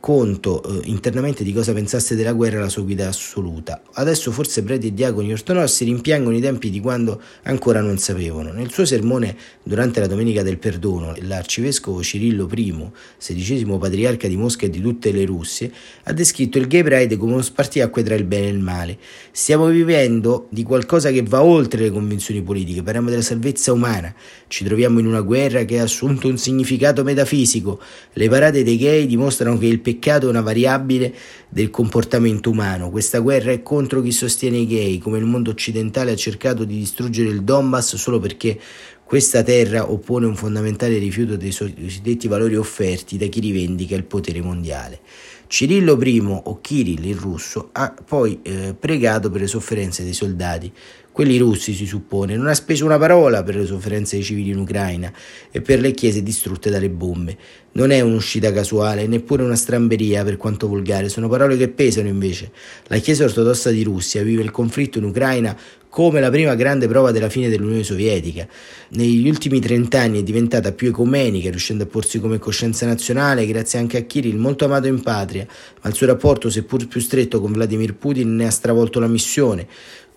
conto 0.00 0.62
eh, 0.62 0.88
internamente 0.88 1.44
di 1.44 1.52
cosa 1.52 1.74
pensasse 1.74 2.16
della 2.16 2.32
guerra 2.32 2.58
la 2.60 2.70
sua 2.70 2.82
guida 2.82 3.08
assoluta. 3.08 3.82
Adesso 3.92 4.32
forse 4.32 4.62
preti 4.62 4.88
e 4.88 4.94
diaconi 4.94 5.30
ortodossi 5.30 5.84
rimpiangono 5.84 6.34
i 6.36 6.40
tempi 6.40 6.70
di 6.70 6.80
quando 6.80 7.20
ancora 7.42 7.82
non 7.82 7.98
sapevano. 7.98 8.50
Nel 8.52 8.72
suo 8.72 8.86
sermone 8.86 9.36
durante 9.62 10.00
la 10.00 10.06
Domenica 10.06 10.42
del 10.42 10.58
Perdono, 10.58 11.14
l'arcivescovo 11.20 12.02
Cirillo 12.02 12.48
I, 12.52 12.88
sedicesimo 13.18 13.76
patriarca 13.76 14.26
di 14.26 14.36
Mosca 14.36 14.64
e 14.64 14.70
di 14.70 14.80
tutte 14.80 15.12
le 15.12 15.26
Russie, 15.26 15.70
ha 16.04 16.12
descritto 16.12 16.56
il 16.56 16.66
Gay 16.66 16.82
Pride 16.82 17.18
come 17.18 17.34
uno 17.34 17.42
spartiacque 17.42 18.02
tra 18.02 18.14
il 18.14 18.24
bene 18.24 18.46
e 18.46 18.50
il 18.50 18.58
male. 18.58 18.98
Stiamo 19.30 19.66
vivendo 19.66 20.46
di 20.50 20.62
qualcosa 20.62 21.10
che 21.10 21.22
va 21.22 21.42
oltre 21.42 21.82
le 21.82 21.90
convenzioni 21.90 22.42
politiche, 22.42 22.82
parliamo 22.82 23.10
della 23.10 23.22
salvezza 23.22 23.72
umana. 23.72 24.14
Ci 24.48 24.64
troviamo 24.64 24.98
in 24.98 25.06
una 25.06 25.20
guerra 25.20 25.64
che 25.64 25.78
ha 25.78 25.82
assunto 25.82 26.26
un 26.26 26.38
significato 26.38 27.04
metafisico. 27.04 27.80
Le 28.14 28.28
parate 28.28 28.64
dei 28.64 28.78
gay 28.78 29.06
dimostrano 29.06 29.58
che 29.58 29.66
il 29.66 29.80
peccato 29.90 30.26
è 30.26 30.28
una 30.28 30.40
variabile 30.40 31.12
del 31.48 31.70
comportamento 31.70 32.50
umano. 32.50 32.90
Questa 32.90 33.18
guerra 33.18 33.50
è 33.50 33.62
contro 33.62 34.00
chi 34.00 34.12
sostiene 34.12 34.58
i 34.58 34.66
gay, 34.66 34.98
come 34.98 35.18
il 35.18 35.24
mondo 35.24 35.50
occidentale 35.50 36.12
ha 36.12 36.16
cercato 36.16 36.64
di 36.64 36.78
distruggere 36.78 37.28
il 37.28 37.42
Donbass 37.42 37.96
solo 37.96 38.20
perché 38.20 38.58
questa 39.04 39.42
terra 39.42 39.90
oppone 39.90 40.26
un 40.26 40.36
fondamentale 40.36 40.96
rifiuto 40.98 41.36
dei 41.36 41.52
cosiddetti 41.52 42.28
valori 42.28 42.54
offerti 42.54 43.18
da 43.18 43.26
chi 43.26 43.40
rivendica 43.40 43.96
il 43.96 44.04
potere 44.04 44.40
mondiale. 44.40 45.00
Cirillo 45.48 46.00
I 46.00 46.20
o 46.20 46.60
Kirill 46.60 47.04
il 47.04 47.16
russo 47.16 47.70
ha 47.72 47.92
poi 48.06 48.38
eh, 48.42 48.72
pregato 48.78 49.28
per 49.28 49.40
le 49.40 49.48
sofferenze 49.48 50.04
dei 50.04 50.12
soldati 50.12 50.72
quelli 51.12 51.38
russi, 51.38 51.74
si 51.74 51.86
suppone, 51.86 52.36
non 52.36 52.46
ha 52.46 52.54
speso 52.54 52.84
una 52.84 52.98
parola 52.98 53.42
per 53.42 53.56
le 53.56 53.66
sofferenze 53.66 54.16
dei 54.16 54.24
civili 54.24 54.50
in 54.50 54.58
Ucraina 54.58 55.12
e 55.50 55.60
per 55.60 55.80
le 55.80 55.90
chiese 55.92 56.22
distrutte 56.22 56.70
dalle 56.70 56.88
bombe. 56.88 57.36
Non 57.72 57.90
è 57.90 58.00
un'uscita 58.00 58.52
casuale, 58.52 59.06
neppure 59.06 59.42
una 59.42 59.56
stramberia 59.56 60.24
per 60.24 60.36
quanto 60.36 60.68
volgare, 60.68 61.08
sono 61.08 61.28
parole 61.28 61.56
che 61.56 61.68
pesano 61.68 62.08
invece. 62.08 62.50
La 62.86 62.98
Chiesa 62.98 63.24
ortodossa 63.24 63.70
di 63.70 63.82
Russia 63.82 64.22
vive 64.22 64.42
il 64.42 64.50
conflitto 64.50 64.98
in 64.98 65.04
Ucraina 65.04 65.56
come 65.90 66.20
la 66.20 66.30
prima 66.30 66.54
grande 66.54 66.86
prova 66.86 67.10
della 67.10 67.28
fine 67.28 67.48
dell'Unione 67.48 67.82
Sovietica. 67.82 68.46
Negli 68.90 69.28
ultimi 69.28 69.60
trent'anni 69.60 70.20
è 70.20 70.22
diventata 70.22 70.72
più 70.72 70.88
ecumenica, 70.88 71.50
riuscendo 71.50 71.82
a 71.82 71.86
porsi 71.86 72.20
come 72.20 72.38
coscienza 72.38 72.86
nazionale, 72.86 73.46
grazie 73.46 73.80
anche 73.80 73.98
a 73.98 74.02
Kirill, 74.02 74.36
molto 74.36 74.64
amato 74.64 74.86
in 74.86 75.02
patria, 75.02 75.46
ma 75.82 75.90
il 75.90 75.94
suo 75.94 76.06
rapporto, 76.06 76.48
seppur 76.48 76.86
più 76.86 77.00
stretto 77.00 77.40
con 77.40 77.52
Vladimir 77.52 77.94
Putin, 77.94 78.36
ne 78.36 78.46
ha 78.46 78.50
stravolto 78.50 79.00
la 79.00 79.08
missione 79.08 79.66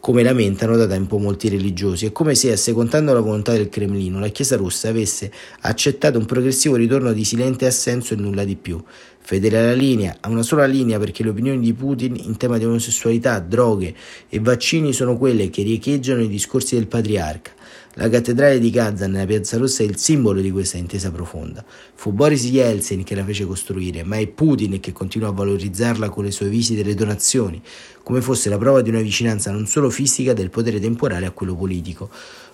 come 0.03 0.21
lamentano 0.21 0.75
da 0.75 0.85
tempo 0.85 1.17
molti 1.17 1.47
religiosi. 1.47 2.07
È 2.07 2.11
come 2.11 2.35
se, 2.35 2.51
assecondando 2.51 3.13
la 3.13 3.21
volontà 3.21 3.53
del 3.53 3.69
Cremlino, 3.69 4.19
la 4.19 4.27
Chiesa 4.27 4.57
russa 4.57 4.89
avesse 4.89 5.31
accettato 5.61 6.17
un 6.17 6.25
progressivo 6.25 6.75
ritorno 6.75 7.13
di 7.13 7.23
silente 7.23 7.65
assenso 7.65 8.13
e 8.13 8.17
nulla 8.17 8.43
di 8.43 8.57
più. 8.57 8.83
Fedele 9.19 9.59
alla 9.59 9.71
linea, 9.71 10.17
a 10.19 10.27
una 10.27 10.41
sola 10.41 10.65
linea 10.65 10.99
perché 10.99 11.23
le 11.23 11.29
opinioni 11.29 11.61
di 11.61 11.71
Putin 11.71 12.17
in 12.17 12.35
tema 12.35 12.57
di 12.57 12.65
omosessualità, 12.65 13.39
droghe 13.39 13.95
e 14.27 14.41
vaccini 14.41 14.91
sono 14.91 15.17
quelle 15.17 15.49
che 15.49 15.63
riecheggiano 15.63 16.21
i 16.21 16.27
discorsi 16.27 16.75
del 16.75 16.87
patriarca. 16.87 17.51
La 17.97 18.09
cattedrale 18.09 18.57
di 18.57 18.71
Kazan 18.71 19.11
nella 19.11 19.27
Piazza 19.27 19.57
Rossa 19.57 19.83
è 19.83 19.85
il 19.85 19.97
simbolo 19.97 20.41
di 20.41 20.49
questa 20.49 20.77
intesa 20.77 21.11
profonda. 21.11 21.63
Fu 21.93 22.11
Boris 22.11 22.43
Yeltsin 22.45 23.03
che 23.03 23.13
la 23.13 23.23
fece 23.23 23.45
costruire, 23.45 24.03
ma 24.03 24.17
è 24.17 24.25
Putin 24.25 24.79
che 24.79 24.91
continua 24.91 25.27
a 25.27 25.31
valorizzarla 25.31 26.09
con 26.09 26.23
le 26.23 26.31
sue 26.31 26.49
visite 26.49 26.81
e 26.81 26.85
le 26.85 26.95
donazioni, 26.95 27.61
come 28.01 28.21
fosse 28.21 28.49
la 28.49 28.57
prova 28.57 28.81
di 28.81 28.89
una 28.89 28.99
vicinanza 28.99 29.51
non 29.51 29.67
solo 29.67 29.91
fisica 29.91 30.33
del 30.33 30.49
potere 30.49 30.79
temporale 30.79 31.27
a 31.27 31.31
quello 31.31 31.53
politico. 31.53 32.09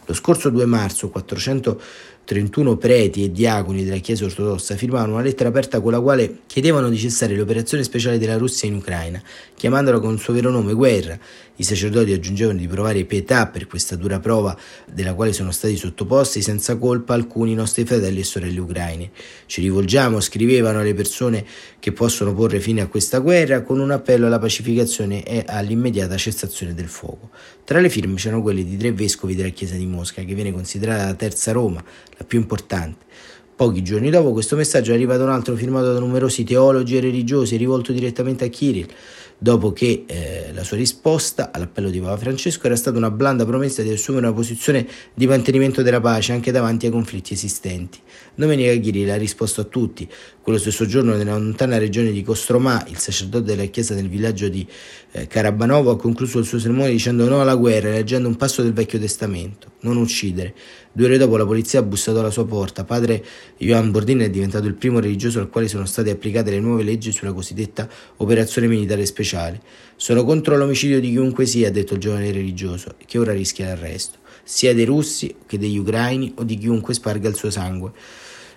Lo 0.06 0.13
scorso 0.13 0.49
2 0.49 0.65
marzo 0.65 1.10
400 1.10 1.82
31 2.30 2.78
preti 2.78 3.24
e 3.24 3.32
diaconi 3.32 3.84
della 3.84 3.98
Chiesa 3.98 4.24
ortodossa 4.24 4.76
firmavano 4.76 5.13
una 5.13 5.24
lettera 5.24 5.50
aperta 5.50 5.82
con 5.82 5.92
la 5.92 6.00
quale 6.00 6.42
chiedevano 6.46 6.88
di 6.88 6.96
cessare 6.96 7.34
le 7.34 7.42
operazioni 7.42 7.84
speciali 7.84 8.20
della 8.20 8.38
Russia 8.38 8.68
in 8.68 8.76
Ucraina, 8.76 9.20
chiamandola 9.56 9.98
con 10.00 10.13
il 10.13 10.20
suo 10.20 10.34
vero 10.34 10.52
nome 10.52 10.74
guerra. 10.74 11.18
I 11.56 11.63
sacerdoti 11.63 12.13
aggiungevano 12.13 12.60
di 12.60 12.68
provare 12.68 13.04
pietà 13.04 13.48
per 13.48 13.65
questa 13.65 13.96
dura 13.96 14.20
prova 14.20 14.56
della 14.86 15.15
quale 15.15 15.34
sono 15.34 15.52
stati 15.52 15.76
sottoposti 15.76 16.44
senza 16.44 16.78
colpa 16.78 17.15
alcuni 17.15 17.56
nostri 17.56 17.84
fratelli 17.84 18.20
e 18.20 18.24
sorelle 18.24 18.60
ucraini. 18.60 19.10
Ci 19.48 19.62
rivolgiamo, 19.62 20.22
scrivevano 20.22 20.80
alle 20.80 20.94
persone 20.94 21.44
che 21.80 21.92
possono 21.92 22.34
porre 22.36 22.60
fine 22.60 22.82
a 22.82 22.88
questa 22.88 23.18
guerra 23.18 23.63
con 23.63 23.80
un 23.80 23.89
appello 23.89 24.28
alla 24.28 24.39
pacificazione 24.39 25.24
e 25.24 25.44
all'immediata 25.48 26.15
cessazione 26.15 26.76
del 26.76 26.88
fuoco. 26.88 27.32
Tra 27.65 27.80
le 27.80 27.89
firme 27.89 28.15
c'erano 28.15 28.42
quelle 28.42 28.63
di 28.63 28.78
tre 28.78 28.92
vescovi 28.94 29.36
della 29.36 29.50
Chiesa 29.50 29.76
di 29.76 29.86
Mosca, 29.86 30.24
che 30.24 30.34
viene 30.34 30.54
considerata 30.54 31.06
la 31.06 31.13
terza 31.13 31.52
Roma, 31.52 31.84
la 32.20 32.26
più 32.26 32.40
importante. 32.40 33.08
Pochi 33.56 33.82
giorni 33.82 34.10
dopo 34.10 34.32
questo 34.32 34.56
messaggio 34.56 34.92
è 34.92 34.94
arrivato 34.94 35.24
un 35.24 35.32
altro 35.32 35.56
firmato 35.56 35.92
da 35.92 36.00
numerosi 36.00 36.46
teologi 36.46 36.96
e 36.96 37.02
religiosi 37.02 37.58
rivolto 37.58 37.92
direttamente 37.92 38.46
a 38.46 38.48
Kirill, 38.48 38.88
dopo 39.38 39.74
che 39.74 40.04
eh, 40.06 40.52
la 40.54 40.64
sua 40.64 40.78
risposta 40.78 41.52
all'appello 41.52 41.90
di 41.90 42.00
Papa 42.00 42.16
Francesco 42.16 42.68
era 42.68 42.78
stata 42.78 42.98
una 42.98 43.12
blanda 43.12 43.46
promessa 43.46 43.82
di 43.82 43.90
assumere 43.90 44.28
una 44.28 44.36
posizione 44.36 44.88
di 45.14 45.28
mantenimento 45.28 45.82
della 45.82 46.00
pace 46.00 46.32
anche 46.32 46.52
davanti 46.52 46.86
ai 46.86 46.92
conflitti 46.94 47.34
esistenti. 47.34 48.00
Domenica 48.36 48.74
Kirill 48.78 49.10
ha 49.10 49.18
risposto 49.18 49.60
a 49.60 49.66
tutti. 49.66 50.08
Quello 50.42 50.58
stesso 50.58 50.86
giorno, 50.86 51.16
nella 51.16 51.38
lontana 51.38 51.78
regione 51.78 52.12
di 52.12 52.24
Kostromà, 52.24 52.86
il 52.88 52.98
sacerdote 52.98 53.44
della 53.44 53.66
chiesa 53.66 53.94
del 53.94 54.08
villaggio 54.08 54.48
di 54.48 54.66
eh, 55.12 55.28
Karabanovo 55.28 55.92
ha 55.92 55.98
concluso 55.98 56.40
il 56.40 56.46
suo 56.46 56.60
sermone 56.60 56.92
dicendo 56.92 57.28
no 57.28 57.42
alla 57.42 57.56
guerra 57.56 57.90
leggendo 57.90 58.30
un 58.30 58.38
passo 58.38 58.62
del 58.62 58.72
Vecchio 58.72 59.00
Testamento, 59.00 59.72
non 59.82 59.98
uccidere. 59.98 60.54
Due 60.92 61.06
ore 61.06 61.18
dopo 61.18 61.38
la 61.38 61.46
polizia 61.46 61.80
ha 61.80 61.84
bussato 61.84 62.20
alla 62.20 62.32
sua 62.32 62.46
porta. 62.46 62.84
Padre 62.84 63.24
Johan 63.58 63.92
Bordin 63.92 64.20
è 64.20 64.30
diventato 64.30 64.68
il 64.68 64.74
primo 64.74 65.00
religioso 65.00 65.39
al 65.39 65.50
quale 65.50 65.68
sono 65.68 65.86
state 65.86 66.10
applicate 66.10 66.52
le 66.52 66.60
nuove 66.60 66.84
leggi 66.84 67.12
sulla 67.12 67.34
cosiddetta 67.34 67.88
operazione 68.18 68.68
militare 68.68 69.06
speciale. 69.06 69.62
Sono 69.96 70.24
contro 70.24 70.58
l'omicidio 70.58 71.00
di 71.00 71.12
chiunque 71.12 71.46
sia, 71.46 71.68
ha 71.68 71.72
detto 71.72 71.94
il 71.94 72.00
giovane 72.00 72.32
religioso, 72.32 72.96
che 73.06 73.18
ora 73.18 73.34
rischia 73.34 73.68
l'arresto, 73.68 74.20
sia 74.44 74.74
dei 74.74 74.86
russi 74.86 75.36
che 75.46 75.58
degli 75.58 75.78
ucraini 75.78 76.34
o 76.36 76.44
di 76.44 76.58
chiunque 76.58 76.94
sparga 76.94 77.30
il 77.30 77.36
suo 77.36 77.50
sangue. 77.50 77.92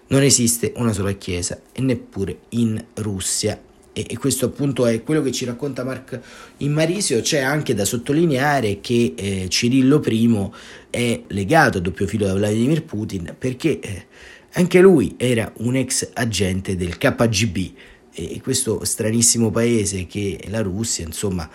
Non 0.09 0.23
esiste 0.23 0.73
una 0.77 0.93
sola 0.93 1.13
chiesa 1.13 1.61
e 1.73 1.81
neppure 1.81 2.41
in 2.51 2.83
Russia 2.95 3.61
e 3.93 4.17
questo 4.17 4.47
appunto 4.47 4.87
è 4.87 5.03
quello 5.03 5.21
che 5.23 5.33
ci 5.33 5.45
racconta 5.45 5.85
Mark 5.85 6.19
in 6.59 6.73
Marisio, 6.73 7.21
c'è 7.21 7.41
anche 7.41 7.75
da 7.75 7.85
sottolineare 7.85 8.81
che 8.81 9.15
eh, 9.17 9.47
Cirillo 9.49 10.03
I 10.07 10.51
è 10.89 11.23
legato 11.29 11.79
a 11.79 11.81
doppio 11.81 12.07
filo 12.07 12.27
da 12.27 12.35
Vladimir 12.35 12.85
Putin 12.85 13.35
perché 13.39 13.81
eh, 13.81 14.07
anche 14.53 14.81
lui 14.81 15.15
era 15.19 15.53
un 15.59 15.77
ex 15.77 16.11
agente 16.15 16.77
del 16.77 16.97
KGB 16.97 17.57
e 18.15 18.41
questo 18.43 18.85
stranissimo 18.85 19.51
paese 19.51 20.07
che 20.07 20.39
la 20.49 20.61
Russia, 20.61 21.05
insomma, 21.05 21.49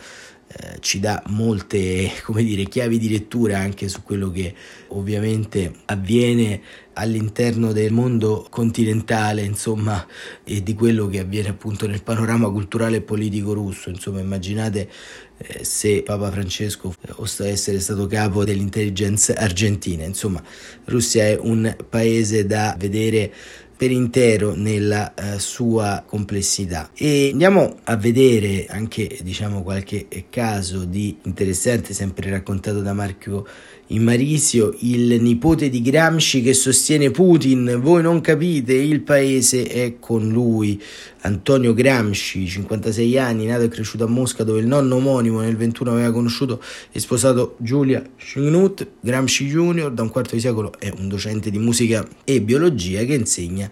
eh, 0.60 0.78
ci 0.80 1.00
dà 1.00 1.22
molte 1.28 2.12
come 2.26 2.44
dire, 2.44 2.64
chiavi 2.64 2.98
di 2.98 3.10
lettura 3.10 3.60
anche 3.60 3.88
su 3.88 4.02
quello 4.02 4.32
che 4.32 4.54
ovviamente 4.90 5.72
avviene 5.86 6.62
all'interno 6.94 7.74
del 7.74 7.92
mondo 7.94 8.48
continentale, 8.50 9.44
insomma, 9.44 10.04
e 10.44 10.64
di 10.64 10.74
quello 10.74 11.08
che 11.08 11.20
avviene 11.20 11.50
appunto 11.50 11.86
nel 11.86 12.02
panorama 12.02 12.50
culturale 12.50 12.98
e 12.98 13.02
politico 13.02 13.54
russo. 13.54 13.90
Insomma, 13.90 14.20
immaginate 14.20 14.90
eh, 15.38 15.64
se 15.64 16.02
Papa 16.02 16.32
Francesco 16.32 16.96
possa 17.16 17.48
essere 17.48 17.80
stato 17.80 18.08
capo 18.08 18.44
dell'intelligence 18.44 19.34
argentina. 19.34 20.06
Insomma, 20.06 20.42
Russia 20.86 21.24
è 21.24 21.38
un 21.40 21.76
paese 21.88 22.48
da 22.48 22.76
vedere 22.80 23.32
per 23.78 23.92
intero 23.92 24.56
nella 24.56 25.14
uh, 25.16 25.38
sua 25.38 26.04
complessità. 26.06 26.90
E 26.96 27.30
andiamo 27.32 27.78
a 27.84 27.96
vedere 27.96 28.66
anche 28.68 29.20
diciamo 29.22 29.62
qualche 29.62 30.08
caso 30.30 30.84
di 30.84 31.18
interessante 31.24 31.94
sempre 31.94 32.32
raccontato 32.32 32.82
da 32.82 32.94
Marco 32.94 33.48
in 33.88 34.04
Marisio, 34.04 34.76
il 34.80 35.22
nipote 35.22 35.70
di 35.70 35.82
Gramsci 35.82 36.42
che 36.42 36.54
sostiene 36.54 37.10
Putin, 37.12 37.80
voi 37.82 38.02
non 38.02 38.20
capite, 38.20 38.74
il 38.74 39.02
paese 39.02 39.66
è 39.66 39.96
con 40.00 40.28
lui. 40.28 40.82
Antonio 41.22 41.74
Gramsci, 41.74 42.48
56 42.48 43.18
anni, 43.18 43.46
nato 43.46 43.64
e 43.64 43.68
cresciuto 43.70 44.04
a 44.04 44.08
Mosca 44.08 44.44
dove 44.44 44.60
il 44.60 44.68
nonno 44.68 44.96
omonimo 44.96 45.40
nel 45.40 45.56
21 45.56 45.92
aveva 45.92 46.12
conosciuto 46.12 46.62
e 46.92 47.00
sposato 47.00 47.56
Giulia 47.60 48.04
Schnut, 48.18 48.88
Gramsci 49.00 49.48
Jr. 49.48 49.92
da 49.92 50.02
un 50.02 50.10
quarto 50.10 50.36
di 50.36 50.42
secolo 50.42 50.74
è 50.78 50.92
un 50.98 51.08
docente 51.08 51.50
di 51.50 51.58
musica 51.58 52.06
e 52.26 52.42
biologia 52.42 53.04
che 53.04 53.14
insegna 53.14 53.72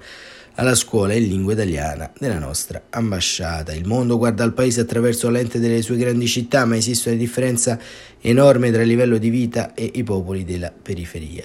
alla 0.55 0.75
scuola 0.75 1.13
in 1.13 1.27
lingua 1.27 1.53
italiana 1.53 2.11
della 2.17 2.39
nostra 2.39 2.83
ambasciata. 2.89 3.73
Il 3.73 3.85
mondo 3.85 4.17
guarda 4.17 4.43
al 4.43 4.53
paese 4.53 4.81
attraverso 4.81 5.29
lente 5.29 5.59
delle 5.59 5.81
sue 5.81 5.97
grandi 5.97 6.27
città, 6.27 6.65
ma 6.65 6.75
esiste 6.75 7.09
una 7.09 7.17
differenza 7.17 7.79
enorme 8.21 8.71
tra 8.71 8.81
il 8.81 8.87
livello 8.87 9.17
di 9.17 9.29
vita 9.29 9.73
e 9.73 9.91
i 9.93 10.03
popoli 10.03 10.45
della 10.45 10.71
periferia. 10.71 11.43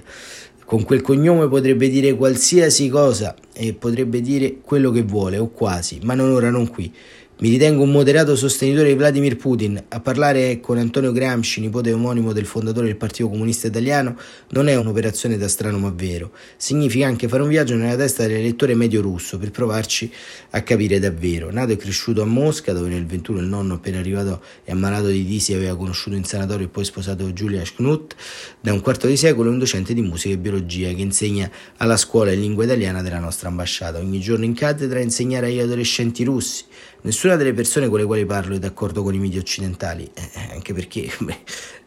Con 0.65 0.85
quel 0.85 1.01
cognome 1.01 1.49
potrebbe 1.49 1.89
dire 1.89 2.15
qualsiasi 2.15 2.89
cosa 2.89 3.35
e 3.53 3.75
potrebbe 3.75 4.21
dire 4.21 4.59
quello 4.63 4.93
che 4.93 5.03
vuole 5.03 5.37
o 5.37 5.49
quasi, 5.49 5.99
ma 6.03 6.15
non 6.15 6.31
ora, 6.31 6.49
non 6.51 6.69
qui. 6.69 6.95
Mi 7.43 7.49
ritengo 7.49 7.85
un 7.85 7.91
moderato 7.91 8.37
sostenitore 8.37 8.89
di 8.89 8.95
Vladimir 8.97 9.35
Putin. 9.39 9.83
A 9.89 10.01
parlare 10.01 10.61
con 10.61 10.77
Antonio 10.77 11.11
Gramsci, 11.11 11.63
nipote 11.63 11.91
omonimo 11.91 12.35
del 12.35 12.45
fondatore 12.45 12.89
del 12.89 12.97
Partito 12.97 13.31
Comunista 13.31 13.67
Italiano, 13.67 14.15
non 14.51 14.69
è 14.69 14.75
un'operazione 14.77 15.39
da 15.39 15.49
strano 15.49 15.79
ma 15.79 15.91
vero. 15.91 16.33
Significa 16.59 17.07
anche 17.07 17.29
fare 17.29 17.43
un 17.43 17.49
viaggio 17.49 17.77
nella 17.77 17.97
testa 17.97 18.27
dell'elettore 18.27 18.75
medio 18.75 19.01
russo 19.01 19.39
per 19.39 19.53
provarci 19.53 20.13
a 20.51 20.63
capire 20.63 20.99
davvero. 20.99 21.51
Nato 21.51 21.73
e 21.73 21.77
cresciuto 21.77 22.21
a 22.21 22.27
Mosca, 22.27 22.75
dove 22.75 22.91
nel 22.91 23.07
21 23.07 23.39
il 23.39 23.47
nonno 23.47 23.73
appena 23.73 24.01
arrivato 24.01 24.43
e 24.63 24.73
ammalato 24.73 25.07
di 25.07 25.25
disi 25.25 25.55
aveva 25.55 25.75
conosciuto 25.79 26.17
in 26.17 26.25
sanatorio 26.25 26.67
e 26.67 26.69
poi 26.69 26.85
sposato 26.85 27.33
Giulia 27.33 27.65
Schnut, 27.65 28.17
da 28.61 28.75
un 28.75 28.83
quarto 28.83 29.07
di 29.07 29.17
secolo 29.17 29.49
è 29.49 29.53
un 29.53 29.59
docente 29.59 29.95
di 29.95 30.03
musica 30.03 30.35
e 30.35 30.37
biologia 30.37 30.93
che 30.93 31.01
insegna 31.01 31.51
alla 31.79 31.97
scuola 31.97 32.33
in 32.33 32.41
lingua 32.41 32.65
italiana 32.65 33.01
della 33.01 33.19
nostra 33.19 33.49
ambasciata. 33.49 33.99
Ogni 33.99 34.21
giorno 34.21 34.45
in 34.45 34.53
cattedra 34.53 34.99
a 34.99 35.03
insegnare 35.03 35.47
agli 35.47 35.61
adolescenti 35.61 36.23
russi. 36.23 36.65
Nessuna 37.03 37.37
delle 37.37 37.55
persone 37.55 37.89
con 37.89 37.99
le 37.99 38.05
quali 38.05 38.27
parlo 38.27 38.55
è 38.55 38.59
d'accordo 38.59 39.03
con 39.03 39.15
i 39.15 39.19
media 39.19 39.41
occidentali, 39.41 40.11
eh, 40.13 40.31
eh 40.35 40.53
anche 40.53 40.75
perché, 40.75 41.11
beh, 41.19 41.39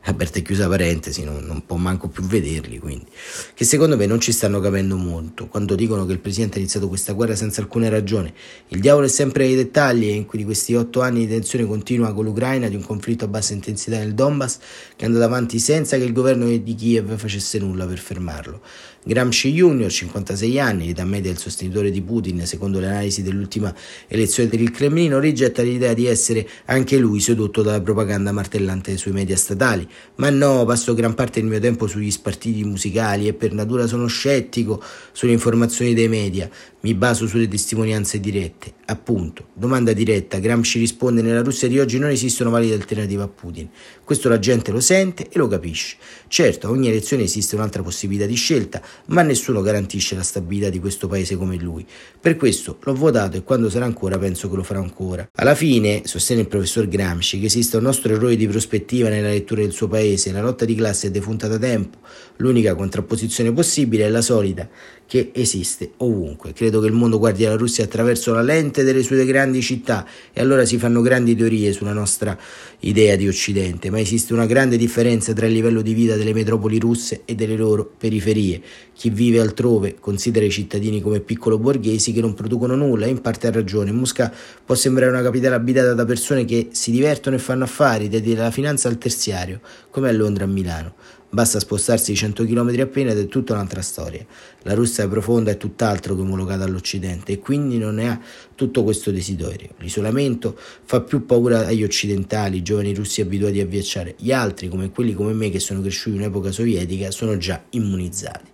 aperta 0.13 0.39
e 0.39 0.41
chiusa 0.41 0.67
parentesi, 0.67 1.23
non, 1.23 1.43
non, 1.45 1.65
può 1.65 1.77
manco 1.77 2.09
più 2.09 2.23
vederli, 2.23 2.77
quindi, 2.79 3.05
che 3.53 3.63
secondo 3.63 3.95
me 3.95 4.05
non 4.05 4.19
ci 4.19 4.31
stanno 4.31 4.59
capendo 4.59 4.97
molto, 4.97 5.47
quando 5.47 5.75
dicono 5.75 6.05
che 6.05 6.11
il 6.11 6.19
Presidente 6.19 6.57
ha 6.57 6.59
iniziato 6.59 6.87
questa 6.87 7.13
guerra 7.13 7.35
senza 7.35 7.61
alcuna 7.61 7.87
ragione. 7.89 8.33
Il 8.69 8.79
diavolo 8.79 9.05
è 9.05 9.09
sempre 9.09 9.45
nei 9.45 9.55
dettagli 9.55 10.07
e 10.07 10.13
in 10.13 10.25
cui 10.25 10.39
di 10.39 10.45
questi 10.45 10.75
otto 10.75 11.01
anni 11.01 11.19
di 11.19 11.27
tensione 11.27 11.65
continua 11.65 12.13
con 12.13 12.25
l'Ucraina, 12.25 12.67
di 12.67 12.75
un 12.75 12.83
conflitto 12.83 13.25
a 13.25 13.27
bassa 13.27 13.53
intensità 13.53 13.97
nel 13.97 14.13
Donbass, 14.13 14.57
che 14.95 15.03
è 15.03 15.07
andato 15.07 15.23
avanti 15.25 15.59
senza 15.59 15.97
che 15.97 16.03
il 16.03 16.13
governo 16.13 16.45
di 16.45 16.75
Kiev 16.75 17.15
facesse 17.15 17.59
nulla 17.59 17.85
per 17.85 17.99
fermarlo. 17.99 18.61
Gramsci 19.05 19.51
Jr., 19.51 19.91
56 19.91 20.59
anni, 20.59 20.89
età 20.89 21.03
media 21.03 21.29
del 21.29 21.39
sostenitore 21.39 21.91
di 21.91 22.01
Putin, 22.01 22.45
secondo 22.45 22.79
le 22.79 22.87
analisi 22.87 23.21
dell'ultima 23.21 23.73
elezione 24.07 24.47
del 24.47 24.71
Cremlino, 24.71 25.19
rigetta 25.19 25.61
l'idea 25.61 25.93
di 25.93 26.05
essere 26.05 26.47
anche 26.65 26.97
lui 26.97 27.19
sedotto 27.19 27.61
dalla 27.61 27.81
propaganda 27.81 28.31
martellante 28.31 28.95
sui 28.95 29.11
media 29.11 29.35
statali. 29.35 29.85
Ma 30.15 30.29
no, 30.29 30.63
passo 30.65 30.93
gran 30.93 31.13
parte 31.15 31.39
del 31.39 31.49
mio 31.49 31.59
tempo 31.59 31.87
sugli 31.87 32.11
spartiti 32.11 32.63
musicali 32.63 33.27
e 33.27 33.33
per 33.33 33.53
natura 33.53 33.87
sono 33.87 34.07
scettico 34.07 34.81
sulle 35.11 35.31
informazioni 35.31 35.93
dei 35.93 36.07
media. 36.07 36.49
Mi 36.81 36.93
baso 36.93 37.27
sulle 37.27 37.47
testimonianze 37.47 38.19
dirette. 38.19 38.73
Appunto, 38.85 39.47
domanda 39.53 39.93
diretta, 39.93 40.39
Gramsci 40.39 40.79
risponde 40.79 41.21
nella 41.21 41.41
Russia 41.41 41.67
di 41.67 41.79
oggi 41.79 41.97
non 41.97 42.09
esistono 42.09 42.49
valide 42.49 42.73
alternative 42.75 43.23
a 43.23 43.27
Putin. 43.27 43.69
Questo 44.03 44.27
la 44.27 44.39
gente 44.39 44.71
lo 44.71 44.81
sente 44.81 45.29
e 45.29 45.37
lo 45.37 45.47
capisce. 45.47 45.95
Certo, 46.27 46.67
a 46.67 46.69
ogni 46.71 46.89
elezione 46.89 47.23
esiste 47.23 47.55
un'altra 47.55 47.81
possibilità 47.81 48.25
di 48.25 48.35
scelta, 48.35 48.81
ma 49.07 49.21
nessuno 49.21 49.61
garantisce 49.61 50.15
la 50.15 50.23
stabilità 50.23 50.69
di 50.69 50.79
questo 50.79 51.07
paese 51.07 51.37
come 51.37 51.55
lui. 51.55 51.85
Per 52.19 52.35
questo 52.35 52.77
l'ho 52.81 52.95
votato 52.95 53.37
e 53.37 53.43
quando 53.43 53.69
sarà 53.69 53.85
ancora 53.85 54.17
penso 54.17 54.49
che 54.49 54.55
lo 54.57 54.63
farà 54.63 54.79
ancora. 54.79 55.29
Alla 55.35 55.55
fine, 55.55 56.01
sostiene 56.03 56.41
il 56.41 56.47
professor 56.47 56.87
Gramsci, 56.87 57.39
che 57.39 57.45
esiste 57.45 57.77
un 57.77 57.83
nostro 57.83 58.13
errore 58.13 58.35
di 58.35 58.47
prospettiva 58.47 59.07
nella 59.07 59.29
lettura 59.29 59.61
del 59.61 59.71
suo 59.71 59.87
paese, 59.87 60.31
la 60.31 60.41
lotta 60.41 60.65
di 60.65 60.75
classe 60.75 61.07
è 61.07 61.11
defunta 61.11 61.47
da 61.47 61.57
tempo, 61.57 61.99
l'unica 62.37 62.75
contrapposizione 62.75 63.51
possibile 63.51 64.05
è 64.05 64.09
la 64.09 64.21
solita, 64.21 64.67
che 65.05 65.29
esiste 65.33 65.91
ovunque. 65.97 66.53
Credo 66.53 66.79
che 66.79 66.87
il 66.87 66.93
mondo 66.93 67.19
guardi 67.19 67.43
la 67.43 67.55
Russia 67.55 67.83
attraverso 67.83 68.33
la 68.33 68.41
lente 68.41 68.83
delle 68.83 69.03
sue 69.03 69.23
grandi 69.25 69.61
città 69.61 70.07
e 70.31 70.41
allora 70.41 70.65
si 70.65 70.77
fanno 70.77 71.01
grandi 71.01 71.35
teorie 71.35 71.71
sulla 71.71 71.93
nostra 71.93 72.35
idea 72.79 73.15
di 73.15 73.27
Occidente, 73.27 73.91
ma 73.91 73.99
esiste 73.99 74.33
una 74.33 74.45
grande 74.45 74.75
differenza 74.75 75.33
tra 75.33 75.45
il 75.45 75.53
livello 75.53 75.81
di 75.81 75.93
vita 75.93 76.15
delle 76.15 76.33
metropoli 76.33 76.79
russe 76.79 77.21
e 77.25 77.35
delle 77.35 77.55
loro 77.55 77.91
periferie. 77.95 78.61
Chi 78.93 79.09
vive 79.09 79.39
altrove 79.39 79.97
considera 79.99 80.45
i 80.45 80.51
cittadini 80.51 81.01
come 81.01 81.19
piccolo 81.19 81.59
borghesi 81.59 82.11
che 82.11 82.21
non 82.21 82.33
producono 82.33 82.75
nulla 82.75 83.05
e 83.05 83.09
in 83.09 83.21
parte 83.21 83.47
ha 83.47 83.51
ragione. 83.51 83.91
Mosca 83.91 84.33
può 84.65 84.73
sembrare 84.73 85.11
una 85.11 85.21
capitale 85.21 85.55
abitata 85.55 85.93
da 85.93 86.05
persone 86.05 86.45
che 86.45 86.69
si 86.71 86.89
divertono 86.89 87.35
e 87.35 87.39
fanno 87.39 87.65
affari, 87.65 88.09
dalla 88.09 88.51
finanza 88.51 88.87
al 88.87 88.97
terziario, 88.97 89.59
come 89.91 90.09
a 90.09 90.11
Londra 90.11 90.45
e 90.45 90.47
a 90.47 90.49
Milano 90.49 90.93
basta 91.33 91.59
spostarsi 91.59 92.11
di 92.11 92.17
100 92.17 92.45
km 92.45 92.79
appena 92.79 93.11
ed 93.11 93.17
è 93.17 93.27
tutta 93.27 93.53
un'altra 93.53 93.81
storia. 93.81 94.23
La 94.61 94.75
Russia 94.75 95.07
profonda 95.07 95.49
è 95.49 95.57
tutt'altro 95.57 96.13
che 96.13 96.21
omologata 96.21 96.63
all'Occidente 96.63 97.31
e 97.31 97.39
quindi 97.39 97.79
non 97.79 97.95
ne 97.95 98.09
ha 98.09 98.21
tutto 98.53 98.83
questo 98.83 99.09
desiderio. 99.09 99.69
L'isolamento 99.79 100.55
fa 100.83 101.01
più 101.01 101.25
paura 101.25 101.65
agli 101.65 101.83
occidentali, 101.83 102.57
i 102.57 102.61
giovani 102.61 102.93
russi 102.93 103.21
abituati 103.21 103.59
a 103.59 103.65
viaggiare. 103.65 104.13
Gli 104.17 104.31
altri, 104.31 104.67
come 104.67 104.91
quelli 104.91 105.13
come 105.15 105.33
me 105.33 105.49
che 105.49 105.59
sono 105.59 105.81
cresciuti 105.81 106.17
in 106.17 106.21
un'epoca 106.21 106.51
sovietica, 106.51 107.09
sono 107.09 107.35
già 107.37 107.63
immunizzati. 107.71 108.52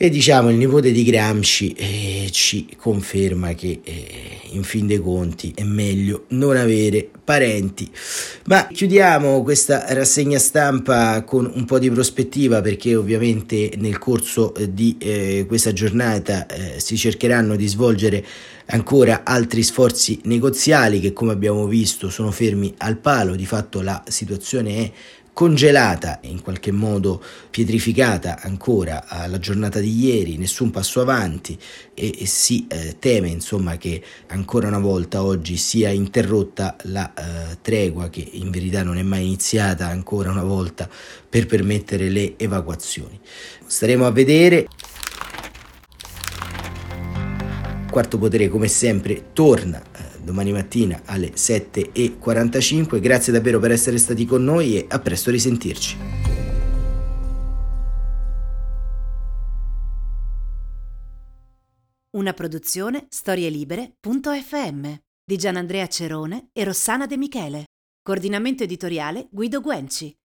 E 0.00 0.10
diciamo 0.10 0.48
il 0.48 0.54
nipote 0.54 0.92
di 0.92 1.02
Gramsci 1.02 1.72
eh, 1.72 2.28
ci 2.30 2.68
conferma 2.76 3.52
che 3.54 3.80
eh, 3.82 4.38
in 4.50 4.62
fin 4.62 4.86
dei 4.86 5.00
conti 5.00 5.52
è 5.56 5.64
meglio 5.64 6.26
non 6.28 6.56
avere 6.56 7.10
parenti. 7.24 7.90
Ma 8.44 8.68
chiudiamo 8.68 9.42
questa 9.42 9.92
rassegna 9.92 10.38
stampa 10.38 11.24
con 11.24 11.50
un 11.52 11.64
po' 11.64 11.80
di 11.80 11.90
prospettiva 11.90 12.60
perché 12.60 12.94
ovviamente 12.94 13.72
nel 13.78 13.98
corso 13.98 14.54
eh, 14.54 14.72
di 14.72 14.96
eh, 15.00 15.44
questa 15.48 15.72
giornata 15.72 16.46
eh, 16.46 16.78
si 16.78 16.96
cercheranno 16.96 17.56
di 17.56 17.66
svolgere 17.66 18.24
ancora 18.66 19.22
altri 19.24 19.64
sforzi 19.64 20.20
negoziali 20.24 21.00
che 21.00 21.12
come 21.12 21.32
abbiamo 21.32 21.66
visto 21.66 22.08
sono 22.08 22.30
fermi 22.30 22.72
al 22.78 22.98
palo, 22.98 23.34
di 23.34 23.46
fatto 23.46 23.80
la 23.80 24.02
situazione 24.06 24.76
è 24.76 24.92
congelata 25.38 26.18
e 26.18 26.26
in 26.30 26.42
qualche 26.42 26.72
modo 26.72 27.22
pietrificata 27.48 28.40
ancora 28.42 29.04
alla 29.06 29.38
giornata 29.38 29.78
di 29.78 29.96
ieri, 29.96 30.36
nessun 30.36 30.72
passo 30.72 31.00
avanti 31.00 31.56
e, 31.94 32.12
e 32.18 32.26
si 32.26 32.66
eh, 32.68 32.96
teme 32.98 33.28
insomma 33.28 33.76
che 33.76 34.02
ancora 34.30 34.66
una 34.66 34.80
volta 34.80 35.22
oggi 35.22 35.56
sia 35.56 35.90
interrotta 35.90 36.74
la 36.86 37.14
eh, 37.14 37.58
tregua 37.62 38.08
che 38.08 38.28
in 38.32 38.50
verità 38.50 38.82
non 38.82 38.98
è 38.98 39.02
mai 39.04 39.26
iniziata 39.26 39.86
ancora 39.86 40.32
una 40.32 40.42
volta 40.42 40.90
per 41.28 41.46
permettere 41.46 42.08
le 42.08 42.36
evacuazioni. 42.36 43.20
Staremo 43.64 44.06
a 44.06 44.10
vedere. 44.10 44.66
Quarto 47.88 48.18
potere 48.18 48.48
come 48.48 48.66
sempre 48.66 49.26
torna 49.32 49.80
domani 50.22 50.52
mattina 50.52 51.02
alle 51.04 51.32
7.45. 51.32 53.00
Grazie 53.00 53.32
davvero 53.32 53.58
per 53.58 53.70
essere 53.70 53.98
stati 53.98 54.24
con 54.24 54.44
noi 54.44 54.76
e 54.76 54.86
a 54.88 54.98
presto 54.98 55.30
risentirci. 55.30 55.96
Una 62.10 62.32
produzione 62.32 63.06
storielibere.fm 63.08 64.94
di 65.24 65.36
Gianandrea 65.36 65.86
Cerone 65.86 66.48
e 66.52 66.64
Rossana 66.64 67.06
De 67.06 67.16
Michele. 67.16 67.66
Coordinamento 68.02 68.62
editoriale 68.62 69.28
Guido 69.30 69.60
Guenci. 69.60 70.17